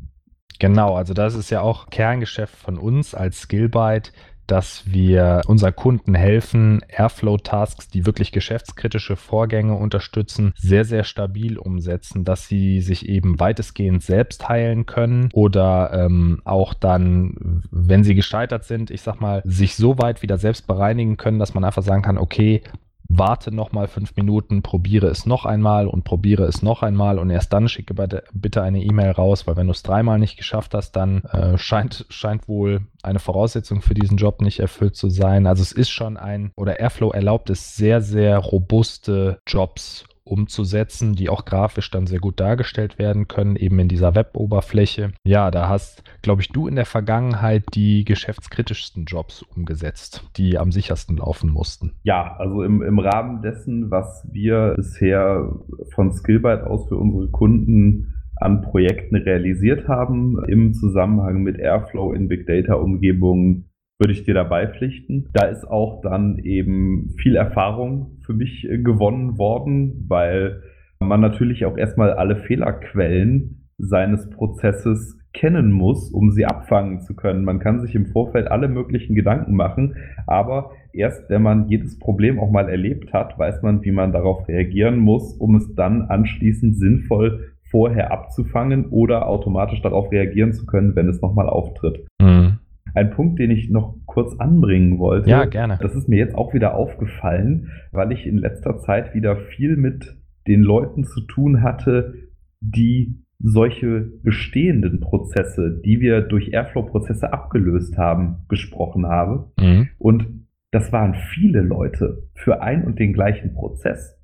Genau, 0.60 0.94
also 0.94 1.14
das 1.14 1.34
ist 1.34 1.50
ja 1.50 1.62
auch 1.62 1.90
Kerngeschäft 1.90 2.54
von 2.54 2.78
uns 2.78 3.14
als 3.14 3.40
Skillbyte, 3.40 4.12
dass 4.46 4.84
wir 4.86 5.42
unseren 5.46 5.74
Kunden 5.74 6.14
helfen, 6.14 6.80
Airflow-Tasks, 6.88 7.88
die 7.88 8.06
wirklich 8.06 8.32
geschäftskritische 8.32 9.16
Vorgänge 9.16 9.74
unterstützen, 9.74 10.52
sehr, 10.56 10.84
sehr 10.84 11.04
stabil 11.04 11.58
umsetzen, 11.58 12.24
dass 12.24 12.48
sie 12.48 12.80
sich 12.80 13.08
eben 13.08 13.40
weitestgehend 13.40 14.02
selbst 14.02 14.48
heilen 14.48 14.86
können 14.86 15.30
oder 15.32 15.92
ähm, 15.92 16.40
auch 16.44 16.74
dann, 16.74 17.62
wenn 17.70 18.04
sie 18.04 18.14
gescheitert 18.14 18.64
sind, 18.64 18.90
ich 18.90 19.02
sag 19.02 19.20
mal, 19.20 19.42
sich 19.44 19.76
so 19.76 19.98
weit 19.98 20.22
wieder 20.22 20.38
selbst 20.38 20.66
bereinigen 20.66 21.16
können, 21.16 21.38
dass 21.38 21.54
man 21.54 21.64
einfach 21.64 21.82
sagen 21.82 22.02
kann, 22.02 22.18
okay, 22.18 22.62
warte 23.08 23.54
nochmal 23.54 23.86
fünf 23.86 24.16
Minuten, 24.16 24.62
probiere 24.62 25.06
es 25.08 25.26
noch 25.26 25.44
einmal 25.44 25.86
und 25.86 26.04
probiere 26.04 26.44
es 26.44 26.62
noch 26.62 26.82
einmal 26.82 27.18
und 27.18 27.30
erst 27.30 27.52
dann 27.52 27.68
schicke 27.68 27.94
bitte 28.32 28.62
eine 28.62 28.82
E-Mail 28.82 29.10
raus, 29.10 29.46
weil 29.46 29.56
wenn 29.56 29.66
du 29.66 29.72
es 29.72 29.82
dreimal 29.82 30.18
nicht 30.18 30.36
geschafft 30.36 30.74
hast, 30.74 30.92
dann 30.92 31.22
äh, 31.24 31.58
scheint, 31.58 32.06
scheint 32.08 32.48
wohl 32.48 32.82
eine 33.02 33.18
Voraussetzung 33.18 33.82
für 33.82 33.94
diesen 33.94 34.16
Job 34.16 34.40
nicht 34.40 34.60
erfüllt 34.60 34.96
zu 34.96 35.08
sein. 35.08 35.46
Also 35.46 35.62
es 35.62 35.72
ist 35.72 35.90
schon 35.90 36.16
ein, 36.16 36.52
oder 36.56 36.80
Airflow 36.80 37.10
erlaubt 37.10 37.50
es 37.50 37.76
sehr, 37.76 38.00
sehr 38.00 38.38
robuste 38.38 39.40
Jobs 39.46 40.04
umzusetzen, 40.24 41.14
die 41.14 41.28
auch 41.28 41.44
grafisch 41.44 41.90
dann 41.90 42.06
sehr 42.06 42.18
gut 42.18 42.40
dargestellt 42.40 42.98
werden 42.98 43.28
können, 43.28 43.56
eben 43.56 43.78
in 43.78 43.88
dieser 43.88 44.14
Web-Oberfläche. 44.14 45.12
Ja, 45.24 45.50
da 45.50 45.68
hast, 45.68 46.02
glaube 46.22 46.42
ich, 46.42 46.48
du 46.48 46.66
in 46.66 46.76
der 46.76 46.86
Vergangenheit 46.86 47.64
die 47.74 48.04
geschäftskritischsten 48.04 49.04
Jobs 49.04 49.42
umgesetzt, 49.42 50.28
die 50.36 50.58
am 50.58 50.72
sichersten 50.72 51.18
laufen 51.18 51.50
mussten. 51.50 51.92
Ja, 52.02 52.36
also 52.38 52.62
im, 52.62 52.82
im 52.82 52.98
Rahmen 52.98 53.42
dessen, 53.42 53.90
was 53.90 54.26
wir 54.32 54.74
bisher 54.76 55.52
von 55.94 56.12
Skillbyte 56.12 56.64
aus 56.64 56.88
für 56.88 56.96
unsere 56.96 57.28
Kunden 57.28 58.14
an 58.36 58.62
Projekten 58.62 59.16
realisiert 59.16 59.88
haben, 59.88 60.42
im 60.48 60.74
Zusammenhang 60.74 61.42
mit 61.42 61.58
Airflow 61.58 62.12
in 62.12 62.28
Big 62.28 62.46
Data 62.46 62.74
Umgebungen, 62.74 63.70
würde 63.98 64.12
ich 64.12 64.24
dir 64.24 64.34
dabei 64.34 64.66
pflichten. 64.68 65.28
Da 65.32 65.46
ist 65.46 65.64
auch 65.64 66.00
dann 66.02 66.38
eben 66.38 67.14
viel 67.18 67.36
Erfahrung 67.36 68.18
für 68.24 68.32
mich 68.32 68.68
äh, 68.68 68.78
gewonnen 68.78 69.38
worden, 69.38 70.04
weil 70.08 70.62
man 71.00 71.20
natürlich 71.20 71.64
auch 71.66 71.76
erstmal 71.76 72.12
alle 72.12 72.36
Fehlerquellen 72.36 73.68
seines 73.78 74.30
Prozesses 74.30 75.18
kennen 75.32 75.72
muss, 75.72 76.10
um 76.10 76.30
sie 76.30 76.46
abfangen 76.46 77.00
zu 77.00 77.14
können. 77.14 77.44
Man 77.44 77.58
kann 77.58 77.80
sich 77.80 77.94
im 77.94 78.06
Vorfeld 78.06 78.48
alle 78.48 78.68
möglichen 78.68 79.14
Gedanken 79.14 79.54
machen, 79.54 79.96
aber 80.26 80.70
erst 80.92 81.28
wenn 81.28 81.42
man 81.42 81.68
jedes 81.68 81.98
Problem 81.98 82.38
auch 82.38 82.50
mal 82.50 82.68
erlebt 82.68 83.12
hat, 83.12 83.36
weiß 83.36 83.62
man, 83.62 83.82
wie 83.84 83.90
man 83.90 84.12
darauf 84.12 84.46
reagieren 84.46 84.98
muss, 84.98 85.34
um 85.34 85.56
es 85.56 85.74
dann 85.74 86.02
anschließend 86.02 86.76
sinnvoll 86.76 87.50
vorher 87.68 88.12
abzufangen 88.12 88.86
oder 88.90 89.26
automatisch 89.26 89.82
darauf 89.82 90.12
reagieren 90.12 90.52
zu 90.52 90.64
können, 90.64 90.94
wenn 90.94 91.08
es 91.08 91.20
nochmal 91.20 91.48
auftritt. 91.48 92.06
Mhm. 92.22 92.60
Ein 92.94 93.10
Punkt, 93.10 93.40
den 93.40 93.50
ich 93.50 93.70
noch 93.70 93.96
kurz 94.06 94.38
anbringen 94.38 94.98
wollte. 94.98 95.28
Ja, 95.28 95.44
gerne. 95.44 95.78
Das 95.80 95.94
ist 95.94 96.08
mir 96.08 96.18
jetzt 96.18 96.34
auch 96.34 96.54
wieder 96.54 96.74
aufgefallen, 96.74 97.70
weil 97.92 98.12
ich 98.12 98.26
in 98.26 98.38
letzter 98.38 98.78
Zeit 98.78 99.14
wieder 99.14 99.36
viel 99.36 99.76
mit 99.76 100.16
den 100.46 100.62
Leuten 100.62 101.04
zu 101.04 101.20
tun 101.22 101.62
hatte, 101.62 102.14
die 102.60 103.24
solche 103.40 104.10
bestehenden 104.22 105.00
Prozesse, 105.00 105.80
die 105.84 106.00
wir 106.00 106.22
durch 106.22 106.52
Airflow-Prozesse 106.52 107.32
abgelöst 107.32 107.98
haben, 107.98 108.44
gesprochen 108.48 109.06
habe. 109.06 109.52
Mhm. 109.58 109.88
Und 109.98 110.46
das 110.70 110.92
waren 110.92 111.14
viele 111.14 111.60
Leute 111.60 112.28
für 112.34 112.62
ein 112.62 112.84
und 112.84 112.98
den 112.98 113.12
gleichen 113.12 113.54
Prozess. 113.54 114.18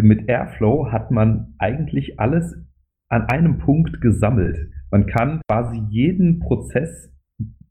Mit 0.00 0.28
Airflow 0.28 0.92
hat 0.92 1.10
man 1.10 1.54
eigentlich 1.58 2.20
alles 2.20 2.54
an 3.08 3.22
einem 3.22 3.58
Punkt 3.58 4.00
gesammelt. 4.00 4.70
Man 4.90 5.06
kann 5.06 5.40
quasi 5.48 5.82
jeden 5.90 6.38
Prozess 6.38 7.12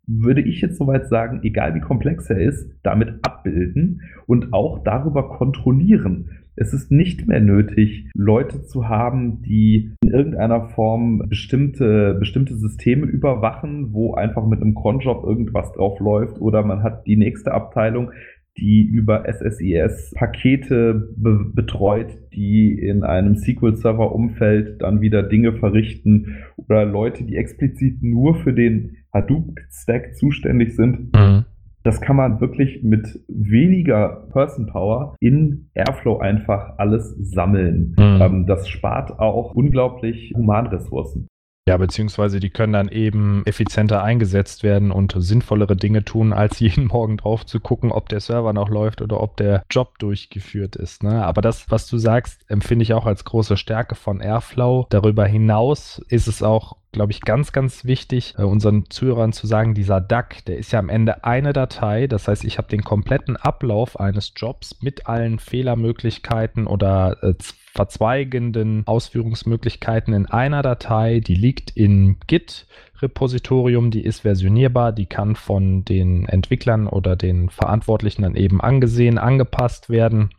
würde 0.07 0.41
ich 0.41 0.61
jetzt 0.61 0.77
soweit 0.77 1.07
sagen, 1.09 1.41
egal 1.43 1.75
wie 1.75 1.81
komplex 1.81 2.29
er 2.29 2.39
ist, 2.39 2.71
damit 2.81 3.19
abbilden 3.21 4.01
und 4.25 4.53
auch 4.53 4.83
darüber 4.83 5.29
kontrollieren. 5.29 6.29
Es 6.55 6.73
ist 6.73 6.91
nicht 6.91 7.27
mehr 7.27 7.39
nötig, 7.39 8.09
Leute 8.15 8.63
zu 8.63 8.89
haben, 8.89 9.43
die 9.43 9.91
in 10.01 10.09
irgendeiner 10.09 10.69
Form 10.69 11.23
bestimmte, 11.29 12.15
bestimmte 12.15 12.55
Systeme 12.55 13.05
überwachen, 13.05 13.93
wo 13.93 14.15
einfach 14.15 14.47
mit 14.47 14.61
einem 14.61 14.73
Cronjob 14.73 15.23
irgendwas 15.23 15.71
drauf 15.73 15.99
läuft 15.99 16.41
oder 16.41 16.63
man 16.63 16.81
hat 16.81 17.05
die 17.05 17.17
nächste 17.17 17.53
Abteilung, 17.53 18.11
die 18.57 18.83
über 18.83 19.25
SSIS 19.31 20.13
Pakete 20.15 21.13
be 21.15 21.45
betreut, 21.53 22.17
die 22.33 22.71
in 22.71 23.03
einem 23.03 23.35
SQL-Server-Umfeld 23.35 24.81
dann 24.81 25.01
wieder 25.01 25.21
Dinge 25.21 25.53
verrichten 25.53 26.37
oder 26.55 26.85
Leute, 26.85 27.23
die 27.23 27.35
explizit 27.35 28.01
nur 28.01 28.35
für 28.35 28.53
den 28.53 28.97
Hadoop-Stack 29.17 30.15
zuständig 30.15 30.75
sind. 30.75 31.13
Mhm. 31.15 31.45
Das 31.83 32.01
kann 32.01 32.17
man 32.17 32.41
wirklich 32.41 32.83
mit 32.83 33.21
weniger 33.29 34.27
Person 34.33 34.67
Power 34.67 35.15
in 35.19 35.69
Airflow 35.73 36.17
einfach 36.17 36.77
alles 36.77 37.15
sammeln. 37.17 37.95
Mhm. 37.97 38.21
Ähm, 38.21 38.45
das 38.45 38.67
spart 38.67 39.19
auch 39.19 39.53
unglaublich 39.53 40.33
Humanressourcen. 40.35 41.27
Ja, 41.67 41.75
beziehungsweise 41.75 42.39
die 42.39 42.49
können 42.49 42.71
dann 42.71 42.87
eben 42.87 43.43
effizienter 43.45 44.01
eingesetzt 44.01 44.63
werden 44.63 44.89
und 44.89 45.13
sinnvollere 45.17 45.75
Dinge 45.75 46.05
tun, 46.05 46.31
als 46.31 46.59
jeden 46.61 46.87
Morgen 46.87 47.17
drauf 47.17 47.45
zu 47.45 47.59
gucken, 47.59 47.91
ob 47.91 48.07
der 48.07 48.21
Server 48.21 48.53
noch 48.53 48.69
läuft 48.69 49.01
oder 49.01 49.19
ob 49.19 49.35
der 49.35 49.63
Job 49.69 49.99
durchgeführt 49.99 50.77
ist. 50.77 51.03
Ne? 51.03 51.25
Aber 51.25 51.41
das, 51.41 51.69
was 51.69 51.87
du 51.87 51.97
sagst, 51.97 52.49
empfinde 52.49 52.83
ich 52.83 52.93
auch 52.93 53.05
als 53.05 53.25
große 53.25 53.57
Stärke 53.57 53.95
von 53.95 54.21
Airflow. 54.21 54.87
Darüber 54.89 55.25
hinaus 55.25 56.01
ist 56.07 56.27
es 56.27 56.41
auch 56.41 56.77
glaube 56.97 57.11
ich, 57.11 57.21
ganz, 57.21 57.51
ganz 57.51 57.85
wichtig, 57.85 58.33
äh, 58.39 58.41
unseren 58.41 58.89
Zuhörern 58.89 59.31
zu 59.31 59.45
sagen, 59.45 59.75
dieser 59.75 60.01
DAC, 60.01 60.43
der 60.45 60.57
ist 60.57 60.71
ja 60.71 60.79
am 60.79 60.89
Ende 60.89 61.23
eine 61.23 61.53
Datei. 61.53 62.07
Das 62.07 62.27
heißt, 62.27 62.43
ich 62.43 62.57
habe 62.57 62.69
den 62.69 62.83
kompletten 62.83 63.37
Ablauf 63.37 63.99
eines 63.99 64.33
Jobs 64.35 64.81
mit 64.81 65.05
allen 65.05 65.37
Fehlermöglichkeiten 65.37 66.65
oder 66.65 67.17
äh, 67.21 67.35
verzweigenden 67.75 68.81
Ausführungsmöglichkeiten 68.87 70.11
in 70.15 70.25
einer 70.25 70.63
Datei. 70.63 71.19
Die 71.19 71.35
liegt 71.35 71.69
in 71.77 72.17
Git. 72.25 72.65
Repositorium, 72.99 73.91
die 73.91 74.03
ist 74.03 74.21
versionierbar, 74.21 74.91
die 74.91 75.05
kann 75.05 75.35
von 75.35 75.85
den 75.85 76.25
Entwicklern 76.25 76.87
oder 76.87 77.15
den 77.15 77.51
Verantwortlichen 77.51 78.23
dann 78.23 78.35
eben 78.35 78.59
angesehen, 78.59 79.19
angepasst 79.19 79.91
werden. 79.91 80.31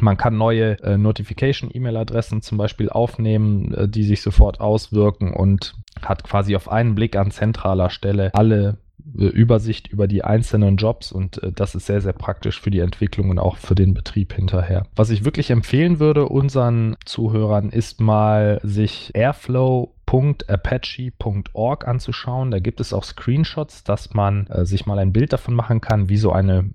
Man 0.00 0.16
kann 0.16 0.36
neue 0.36 0.80
äh, 0.82 0.98
Notification-E-Mail-Adressen 0.98 2.42
zum 2.42 2.58
Beispiel 2.58 2.90
aufnehmen, 2.90 3.72
äh, 3.74 3.88
die 3.88 4.04
sich 4.04 4.22
sofort 4.22 4.60
auswirken 4.60 5.32
und 5.32 5.74
hat 6.02 6.24
quasi 6.24 6.56
auf 6.56 6.70
einen 6.70 6.94
Blick 6.94 7.16
an 7.16 7.30
zentraler 7.30 7.88
Stelle 7.90 8.34
alle 8.34 8.78
äh, 9.16 9.24
Übersicht 9.24 9.88
über 9.88 10.06
die 10.06 10.22
einzelnen 10.24 10.76
Jobs 10.76 11.10
und 11.12 11.42
äh, 11.42 11.50
das 11.52 11.74
ist 11.74 11.86
sehr, 11.86 12.02
sehr 12.02 12.12
praktisch 12.12 12.60
für 12.60 12.70
die 12.70 12.80
Entwicklung 12.80 13.30
und 13.30 13.38
auch 13.38 13.56
für 13.56 13.74
den 13.74 13.94
Betrieb 13.94 14.34
hinterher. 14.34 14.84
Was 14.94 15.08
ich 15.10 15.24
wirklich 15.24 15.48
empfehlen 15.50 16.00
würde 16.00 16.26
unseren 16.26 16.96
Zuhörern 17.04 17.70
ist 17.70 18.00
mal 18.00 18.60
sich 18.62 19.14
Airflow.apache.org 19.14 21.88
anzuschauen. 21.88 22.50
Da 22.50 22.58
gibt 22.58 22.80
es 22.80 22.92
auch 22.92 23.04
Screenshots, 23.04 23.84
dass 23.84 24.12
man 24.12 24.48
äh, 24.48 24.66
sich 24.66 24.84
mal 24.86 24.98
ein 24.98 25.12
Bild 25.12 25.32
davon 25.32 25.54
machen 25.54 25.80
kann, 25.80 26.08
wie 26.08 26.18
so 26.18 26.32
eine 26.32 26.70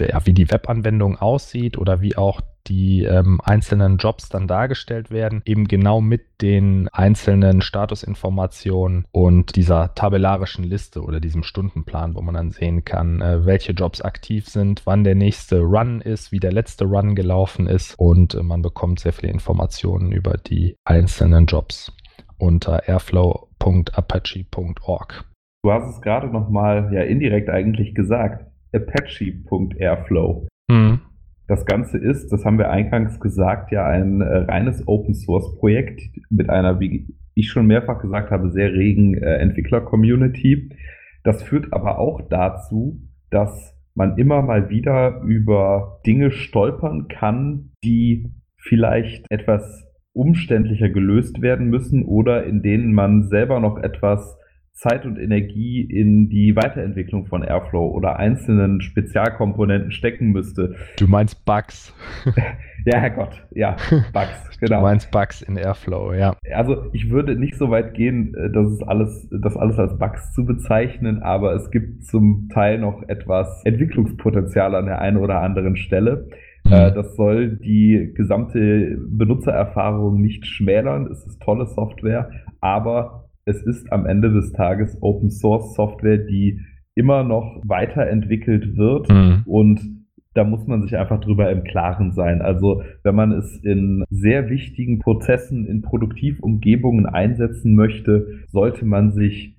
ja, 0.00 0.24
wie 0.26 0.32
die 0.32 0.50
Webanwendung 0.50 1.18
aussieht 1.18 1.78
oder 1.78 2.00
wie 2.00 2.16
auch 2.16 2.40
die 2.66 3.04
ähm, 3.04 3.40
einzelnen 3.42 3.96
Jobs 3.98 4.28
dann 4.28 4.48
dargestellt 4.48 5.10
werden, 5.10 5.42
eben 5.44 5.68
genau 5.68 6.00
mit 6.00 6.42
den 6.42 6.88
einzelnen 6.92 7.60
Statusinformationen 7.60 9.06
und 9.12 9.54
dieser 9.56 9.94
tabellarischen 9.94 10.64
Liste 10.64 11.02
oder 11.02 11.20
diesem 11.20 11.42
Stundenplan, 11.42 12.14
wo 12.14 12.22
man 12.22 12.34
dann 12.34 12.50
sehen 12.50 12.84
kann, 12.84 13.20
äh, 13.20 13.44
welche 13.46 13.72
Jobs 13.72 14.00
aktiv 14.00 14.48
sind, 14.48 14.82
wann 14.84 15.04
der 15.04 15.14
nächste 15.14 15.60
Run 15.60 16.00
ist, 16.00 16.32
wie 16.32 16.40
der 16.40 16.52
letzte 16.52 16.86
Run 16.86 17.14
gelaufen 17.14 17.66
ist 17.66 17.94
und 17.98 18.34
äh, 18.34 18.42
man 18.42 18.62
bekommt 18.62 19.00
sehr 19.00 19.12
viele 19.12 19.32
Informationen 19.32 20.12
über 20.12 20.38
die 20.38 20.76
einzelnen 20.84 21.44
Jobs 21.46 21.92
unter 22.38 22.88
airflow.apache.org. 22.88 25.24
Du 25.62 25.72
hast 25.72 25.94
es 25.94 26.00
gerade 26.02 26.28
nochmal 26.28 26.90
ja 26.92 27.02
indirekt 27.02 27.48
eigentlich 27.48 27.94
gesagt 27.94 28.46
apache.airflow. 28.74 30.48
Mhm. 30.68 31.00
Das 31.46 31.66
Ganze 31.66 31.98
ist, 31.98 32.32
das 32.32 32.44
haben 32.44 32.58
wir 32.58 32.70
eingangs 32.70 33.20
gesagt, 33.20 33.70
ja 33.70 33.86
ein 33.86 34.20
äh, 34.20 34.36
reines 34.38 34.86
Open 34.88 35.14
Source 35.14 35.54
Projekt 35.56 36.00
mit 36.30 36.48
einer, 36.48 36.80
wie 36.80 37.14
ich 37.34 37.50
schon 37.50 37.66
mehrfach 37.66 38.00
gesagt 38.00 38.30
habe, 38.30 38.50
sehr 38.50 38.72
regen 38.72 39.14
äh, 39.14 39.36
Entwickler-Community. 39.36 40.70
Das 41.22 41.42
führt 41.42 41.72
aber 41.72 41.98
auch 41.98 42.22
dazu, 42.28 43.00
dass 43.30 43.74
man 43.94 44.16
immer 44.16 44.42
mal 44.42 44.70
wieder 44.70 45.20
über 45.22 46.00
Dinge 46.06 46.30
stolpern 46.30 47.08
kann, 47.08 47.72
die 47.84 48.30
vielleicht 48.56 49.26
etwas 49.30 49.86
umständlicher 50.12 50.88
gelöst 50.88 51.42
werden 51.42 51.68
müssen 51.68 52.04
oder 52.04 52.44
in 52.44 52.62
denen 52.62 52.94
man 52.94 53.28
selber 53.28 53.60
noch 53.60 53.78
etwas 53.78 54.38
Zeit 54.74 55.06
und 55.06 55.18
Energie 55.18 55.82
in 55.82 56.28
die 56.28 56.56
Weiterentwicklung 56.56 57.26
von 57.26 57.44
Airflow 57.44 57.90
oder 57.90 58.18
einzelnen 58.18 58.80
Spezialkomponenten 58.80 59.92
stecken 59.92 60.32
müsste. 60.32 60.74
Du 60.98 61.06
meinst 61.06 61.44
Bugs. 61.44 61.94
ja, 62.84 62.98
Herrgott, 62.98 63.46
ja, 63.52 63.76
Bugs, 64.12 64.58
genau. 64.58 64.78
Du 64.78 64.82
meinst 64.82 65.12
Bugs 65.12 65.42
in 65.42 65.56
Airflow, 65.56 66.12
ja. 66.12 66.34
Also 66.52 66.86
ich 66.92 67.08
würde 67.08 67.36
nicht 67.36 67.54
so 67.54 67.70
weit 67.70 67.94
gehen, 67.94 68.34
äh, 68.34 68.50
dass 68.50 68.66
es 68.66 68.82
alles, 68.82 69.28
das 69.30 69.56
alles 69.56 69.78
als 69.78 69.96
Bugs 69.96 70.32
zu 70.32 70.44
bezeichnen, 70.44 71.22
aber 71.22 71.54
es 71.54 71.70
gibt 71.70 72.04
zum 72.04 72.48
Teil 72.52 72.78
noch 72.78 73.08
etwas 73.08 73.62
Entwicklungspotenzial 73.64 74.74
an 74.74 74.86
der 74.86 75.00
einen 75.00 75.18
oder 75.18 75.40
anderen 75.40 75.76
Stelle. 75.76 76.28
Mhm. 76.64 76.72
Äh, 76.72 76.92
das 76.92 77.14
soll 77.14 77.56
die 77.56 78.12
gesamte 78.14 78.98
Benutzererfahrung 79.08 80.20
nicht 80.20 80.46
schmälern. 80.46 81.06
Es 81.12 81.24
ist 81.24 81.40
tolle 81.40 81.66
Software, 81.66 82.30
aber 82.60 83.23
es 83.44 83.62
ist 83.62 83.92
am 83.92 84.06
Ende 84.06 84.32
des 84.32 84.52
Tages 84.52 84.96
Open 85.00 85.30
Source 85.30 85.74
Software, 85.74 86.18
die 86.18 86.60
immer 86.94 87.24
noch 87.24 87.60
weiterentwickelt 87.64 88.76
wird 88.76 89.08
mhm. 89.08 89.42
und 89.46 89.80
da 90.34 90.42
muss 90.42 90.66
man 90.66 90.82
sich 90.82 90.96
einfach 90.96 91.20
drüber 91.20 91.50
im 91.50 91.62
Klaren 91.62 92.12
sein. 92.12 92.42
Also 92.42 92.82
wenn 93.04 93.14
man 93.14 93.30
es 93.32 93.56
in 93.62 94.04
sehr 94.10 94.50
wichtigen 94.50 94.98
Prozessen, 94.98 95.64
in 95.64 95.80
Produktivumgebungen 95.80 97.06
einsetzen 97.06 97.76
möchte, 97.76 98.42
sollte 98.48 98.84
man 98.84 99.12
sich 99.12 99.56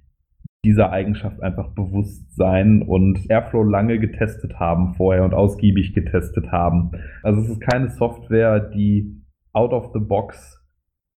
dieser 0.66 0.92
Eigenschaft 0.92 1.42
einfach 1.42 1.70
bewusst 1.70 2.36
sein 2.36 2.82
und 2.82 3.30
Airflow 3.30 3.64
lange 3.64 4.00
getestet 4.00 4.60
haben 4.60 4.96
vorher 4.96 5.24
und 5.24 5.34
ausgiebig 5.34 5.94
getestet 5.94 6.52
haben. 6.52 6.92
Also 7.24 7.42
es 7.42 7.50
ist 7.50 7.62
keine 7.62 7.90
Software, 7.90 8.60
die 8.60 9.22
out 9.54 9.72
of 9.72 9.92
the 9.94 10.00
box 10.00 10.62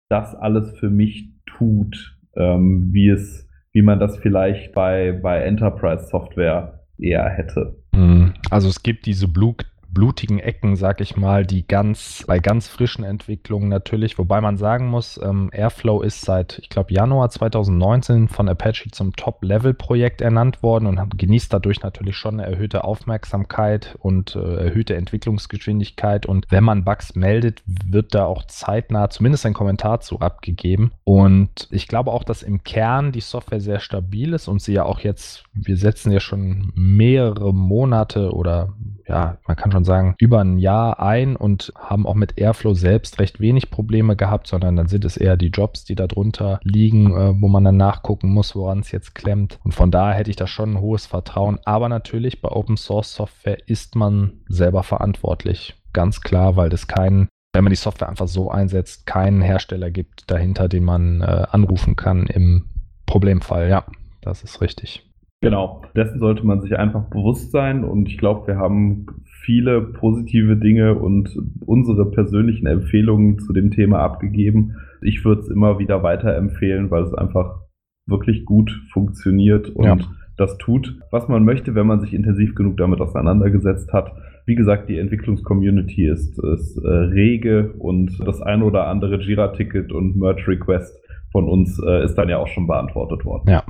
das 0.09 0.35
alles 0.35 0.77
für 0.77 0.89
mich 0.89 1.33
tut, 1.45 2.16
ähm, 2.37 2.89
wie 2.91 3.09
es, 3.09 3.47
wie 3.73 3.81
man 3.81 3.99
das 3.99 4.17
vielleicht 4.17 4.73
bei, 4.73 5.11
bei 5.11 5.43
Enterprise 5.43 6.07
Software 6.07 6.85
eher 6.97 7.29
hätte. 7.29 7.77
Hm. 7.93 8.33
Also 8.49 8.69
es 8.69 8.81
gibt 8.81 9.05
diese 9.05 9.27
Blue, 9.27 9.55
blutigen 9.97 10.37
Ecken, 10.37 10.75
sag 10.75 11.01
ich 11.01 11.17
mal, 11.17 11.43
die 11.43 11.65
ganz 11.65 12.23
bei 12.27 12.37
ganz 12.37 12.67
frischen 12.67 13.03
Entwicklungen 13.03 13.67
natürlich, 13.67 14.19
wobei 14.19 14.41
man 14.41 14.55
sagen 14.55 14.89
muss, 14.89 15.19
ähm, 15.23 15.49
Airflow 15.51 16.03
ist 16.03 16.21
seit, 16.21 16.59
ich 16.59 16.69
glaube, 16.69 16.93
Januar 16.93 17.31
2019 17.31 18.27
von 18.27 18.47
Apache 18.47 18.91
zum 18.91 19.15
Top-Level-Projekt 19.15 20.21
ernannt 20.21 20.61
worden 20.61 20.85
und 20.85 20.99
hat, 20.99 21.17
genießt 21.17 21.51
dadurch 21.51 21.81
natürlich 21.81 22.15
schon 22.15 22.39
eine 22.39 22.47
erhöhte 22.47 22.83
Aufmerksamkeit 22.83 23.97
und 23.97 24.35
äh, 24.35 24.65
erhöhte 24.65 24.95
Entwicklungsgeschwindigkeit. 24.95 26.27
Und 26.27 26.45
wenn 26.51 26.63
man 26.63 26.85
Bugs 26.85 27.15
meldet, 27.15 27.63
wird 27.65 28.13
da 28.13 28.25
auch 28.25 28.43
zeitnah 28.45 29.09
zumindest 29.09 29.47
ein 29.47 29.55
Kommentar 29.55 30.01
zu 30.01 30.19
abgegeben. 30.19 30.91
Und 31.05 31.67
ich 31.71 31.87
glaube 31.87 32.11
auch, 32.11 32.23
dass 32.23 32.43
im 32.43 32.63
Kern 32.63 33.11
die 33.11 33.21
Software 33.21 33.61
sehr 33.61 33.79
stabil 33.79 34.33
ist 34.33 34.47
und 34.47 34.61
sie 34.61 34.73
ja 34.73 34.83
auch 34.83 34.99
jetzt, 34.99 35.45
wir 35.53 35.75
setzen 35.75 36.11
ja 36.11 36.19
schon 36.19 36.71
mehrere 36.75 37.51
Monate 37.51 38.31
oder 38.31 38.75
ja, 39.07 39.37
man 39.47 39.55
kann 39.55 39.71
schon 39.71 39.85
sagen, 39.85 40.15
über 40.19 40.41
ein 40.41 40.57
Jahr 40.57 40.99
ein 40.99 41.35
und 41.35 41.71
haben 41.77 42.05
auch 42.05 42.15
mit 42.15 42.37
Airflow 42.37 42.73
selbst 42.73 43.19
recht 43.19 43.39
wenig 43.39 43.69
Probleme 43.69 44.15
gehabt, 44.15 44.47
sondern 44.47 44.75
dann 44.75 44.87
sind 44.87 45.05
es 45.05 45.17
eher 45.17 45.37
die 45.37 45.47
Jobs, 45.47 45.85
die 45.85 45.95
darunter 45.95 46.59
liegen, 46.63 47.15
äh, 47.15 47.41
wo 47.41 47.47
man 47.47 47.63
dann 47.63 47.77
nachgucken 47.77 48.29
muss, 48.29 48.55
woran 48.55 48.79
es 48.79 48.91
jetzt 48.91 49.15
klemmt. 49.15 49.59
Und 49.63 49.73
von 49.73 49.91
daher 49.91 50.15
hätte 50.15 50.29
ich 50.29 50.35
da 50.35 50.47
schon 50.47 50.73
ein 50.73 50.81
hohes 50.81 51.05
Vertrauen. 51.05 51.59
Aber 51.63 51.89
natürlich 51.89 52.41
bei 52.41 52.49
Open 52.49 52.77
Source 52.77 53.13
Software 53.13 53.67
ist 53.67 53.95
man 53.95 54.41
selber 54.47 54.83
verantwortlich. 54.83 55.75
Ganz 55.93 56.21
klar, 56.21 56.55
weil 56.55 56.69
das 56.69 56.87
keinen 56.87 57.29
wenn 57.53 57.63
man 57.63 57.71
die 57.71 57.77
Software 57.77 58.09
einfach 58.09 58.27
so 58.27 58.51
einsetzt, 58.51 59.07
keinen 59.07 59.41
Hersteller 59.41 59.89
gibt 59.89 60.29
dahinter, 60.29 60.67
den 60.67 60.83
man 60.83 61.21
äh, 61.21 61.47
anrufen 61.49 61.95
kann 61.95 62.27
im 62.27 62.65
Problemfall. 63.07 63.67
Ja, 63.67 63.85
das 64.21 64.43
ist 64.43 64.61
richtig. 64.61 65.06
Genau, 65.41 65.83
dessen 65.95 66.19
sollte 66.19 66.45
man 66.45 66.61
sich 66.61 66.77
einfach 66.79 67.09
bewusst 67.09 67.51
sein 67.51 67.83
und 67.83 68.07
ich 68.07 68.17
glaube, 68.17 68.47
wir 68.47 68.57
haben 68.57 69.05
viele 69.23 69.81
positive 69.81 70.57
Dinge 70.57 70.95
und 70.95 71.29
unsere 71.65 72.09
persönlichen 72.09 72.65
Empfehlungen 72.65 73.37
zu 73.37 73.53
dem 73.53 73.69
Thema 73.69 73.99
abgegeben. 73.99 74.77
Ich 75.01 75.23
würde 75.23 75.41
es 75.41 75.49
immer 75.49 75.77
wieder 75.77 76.01
weiterempfehlen, 76.01 76.89
weil 76.89 77.03
es 77.03 77.13
einfach 77.13 77.61
wirklich 78.07 78.45
gut 78.45 78.71
funktioniert 78.91 79.69
und 79.69 79.85
ja. 79.85 79.97
das 80.37 80.57
tut, 80.57 80.99
was 81.11 81.27
man 81.27 81.45
möchte, 81.45 81.75
wenn 81.75 81.85
man 81.85 82.01
sich 82.01 82.15
intensiv 82.15 82.55
genug 82.55 82.77
damit 82.77 82.99
auseinandergesetzt 82.99 83.93
hat. 83.93 84.13
Wie 84.47 84.55
gesagt, 84.55 84.89
die 84.89 84.97
Entwicklungscommunity 84.97 86.07
ist, 86.07 86.39
ist 86.39 86.77
äh, 86.77 86.87
rege 86.87 87.73
und 87.77 88.17
das 88.25 88.41
ein 88.41 88.63
oder 88.63 88.87
andere 88.87 89.21
Jira-Ticket 89.21 89.91
und 89.91 90.15
Merge-Request 90.15 90.99
von 91.31 91.47
uns 91.47 91.79
äh, 91.85 92.03
ist 92.03 92.15
dann 92.15 92.29
ja 92.29 92.37
auch 92.37 92.47
schon 92.47 92.65
beantwortet 92.65 93.23
worden. 93.23 93.51
Ja. 93.51 93.63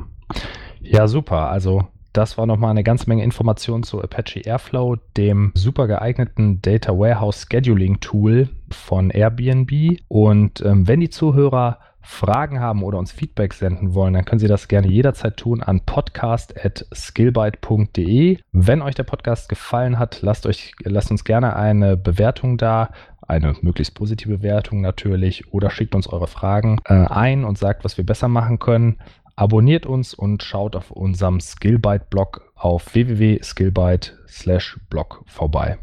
Ja, 0.90 1.08
super. 1.08 1.50
Also 1.50 1.88
das 2.14 2.38
war 2.38 2.46
nochmal 2.46 2.72
eine 2.72 2.84
ganze 2.84 3.10
Menge 3.10 3.24
Informationen 3.24 3.84
zu 3.84 4.02
Apache 4.02 4.40
Airflow, 4.40 4.96
dem 5.18 5.52
super 5.54 5.88
geeigneten 5.88 6.62
Data 6.62 6.98
Warehouse 6.98 7.46
Scheduling 7.52 8.00
Tool 8.00 8.48
von 8.72 9.10
Airbnb. 9.12 10.00
Und 10.08 10.62
ähm, 10.62 10.88
wenn 10.88 11.02
die 11.02 11.10
Zuhörer 11.10 11.80
Fragen 12.02 12.62
haben 12.62 12.84
oder 12.84 13.00
uns 13.00 13.12
Feedback 13.12 13.54
senden 13.54 13.94
wollen, 13.94 14.14
dann 14.14 14.24
können 14.24 14.40
Sie 14.40 14.48
das 14.48 14.70
gerne 14.70 14.88
jederzeit 14.88 15.36
tun 15.36 15.62
an 15.62 15.82
podcast.skillbyte.de. 15.82 18.38
Wenn 18.54 18.82
euch 18.82 18.96
der 18.96 19.04
Podcast 19.04 19.50
gefallen 19.50 20.00
hat, 20.00 20.22
lasst, 20.22 20.46
euch, 20.46 20.74
lasst 20.84 21.12
uns 21.12 21.26
gerne 21.26 21.58
eine 21.58 21.98
Bewertung 21.98 22.58
da 22.58 22.92
eine 23.28 23.56
möglichst 23.62 23.94
positive 23.94 24.38
Bewertung 24.38 24.82
natürlich 24.82 25.54
oder 25.54 25.70
schickt 25.70 25.96
uns 25.96 26.08
eure 26.08 26.28
Fragen 26.28 26.80
äh, 26.86 26.94
ein 26.94 27.44
und 27.44 27.58
sagt, 27.58 27.84
was 27.84 27.98
wir 27.98 28.06
besser 28.06 28.30
machen 28.30 28.60
können. 28.60 28.98
Abonniert 29.40 29.86
uns 29.86 30.16
und 30.16 30.42
schaut 30.42 30.76
auf 30.76 30.90
unserem 30.90 31.40
Skillbyte-Blog 31.40 32.54
auf 32.56 32.96
www.skillbyte/blog 32.96 35.24
vorbei. 35.28 35.78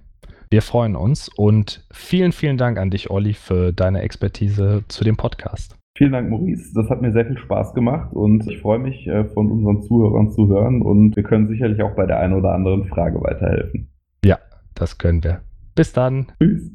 Wir 0.51 0.61
freuen 0.61 0.97
uns 0.97 1.29
und 1.29 1.87
vielen, 1.93 2.33
vielen 2.33 2.59
Dank 2.59 2.79
an 2.79 2.91
dich, 2.91 3.11
Olli, 3.11 3.33
für 3.33 3.73
deine 3.73 4.03
Expertise 4.03 4.83
zu 4.89 5.05
dem 5.05 5.17
Podcast. 5.17 5.79
Vielen 5.97 6.11
Dank, 6.11 6.31
Maurice. 6.31 6.75
Das 6.75 6.91
hat 6.91 7.01
mir 7.01 7.13
sehr 7.13 7.27
viel 7.27 7.39
Spaß 7.39 7.75
gemacht 7.75 8.13
und 8.13 8.45
ich 8.49 8.59
freue 8.59 8.81
mich, 8.81 9.07
äh, 9.07 9.25
von 9.27 9.53
unseren 9.53 9.83
Zuhörern 9.83 10.33
zu 10.33 10.49
hören 10.49 10.83
und 10.83 11.15
wir 11.15 11.23
können 11.23 11.47
sicherlich 11.47 11.81
auch 11.81 11.95
bei 11.95 12.07
der 12.07 12.19
einen 12.19 12.35
oder 12.35 12.55
anderen 12.55 12.89
Frage 12.89 13.23
weiterhelfen. 13.23 13.87
Ja, 14.25 14.41
das 14.75 14.99
können 14.99 15.23
wir. 15.23 15.43
Bis 15.77 15.93
dann. 15.93 16.33
Tschüss. 16.41 16.73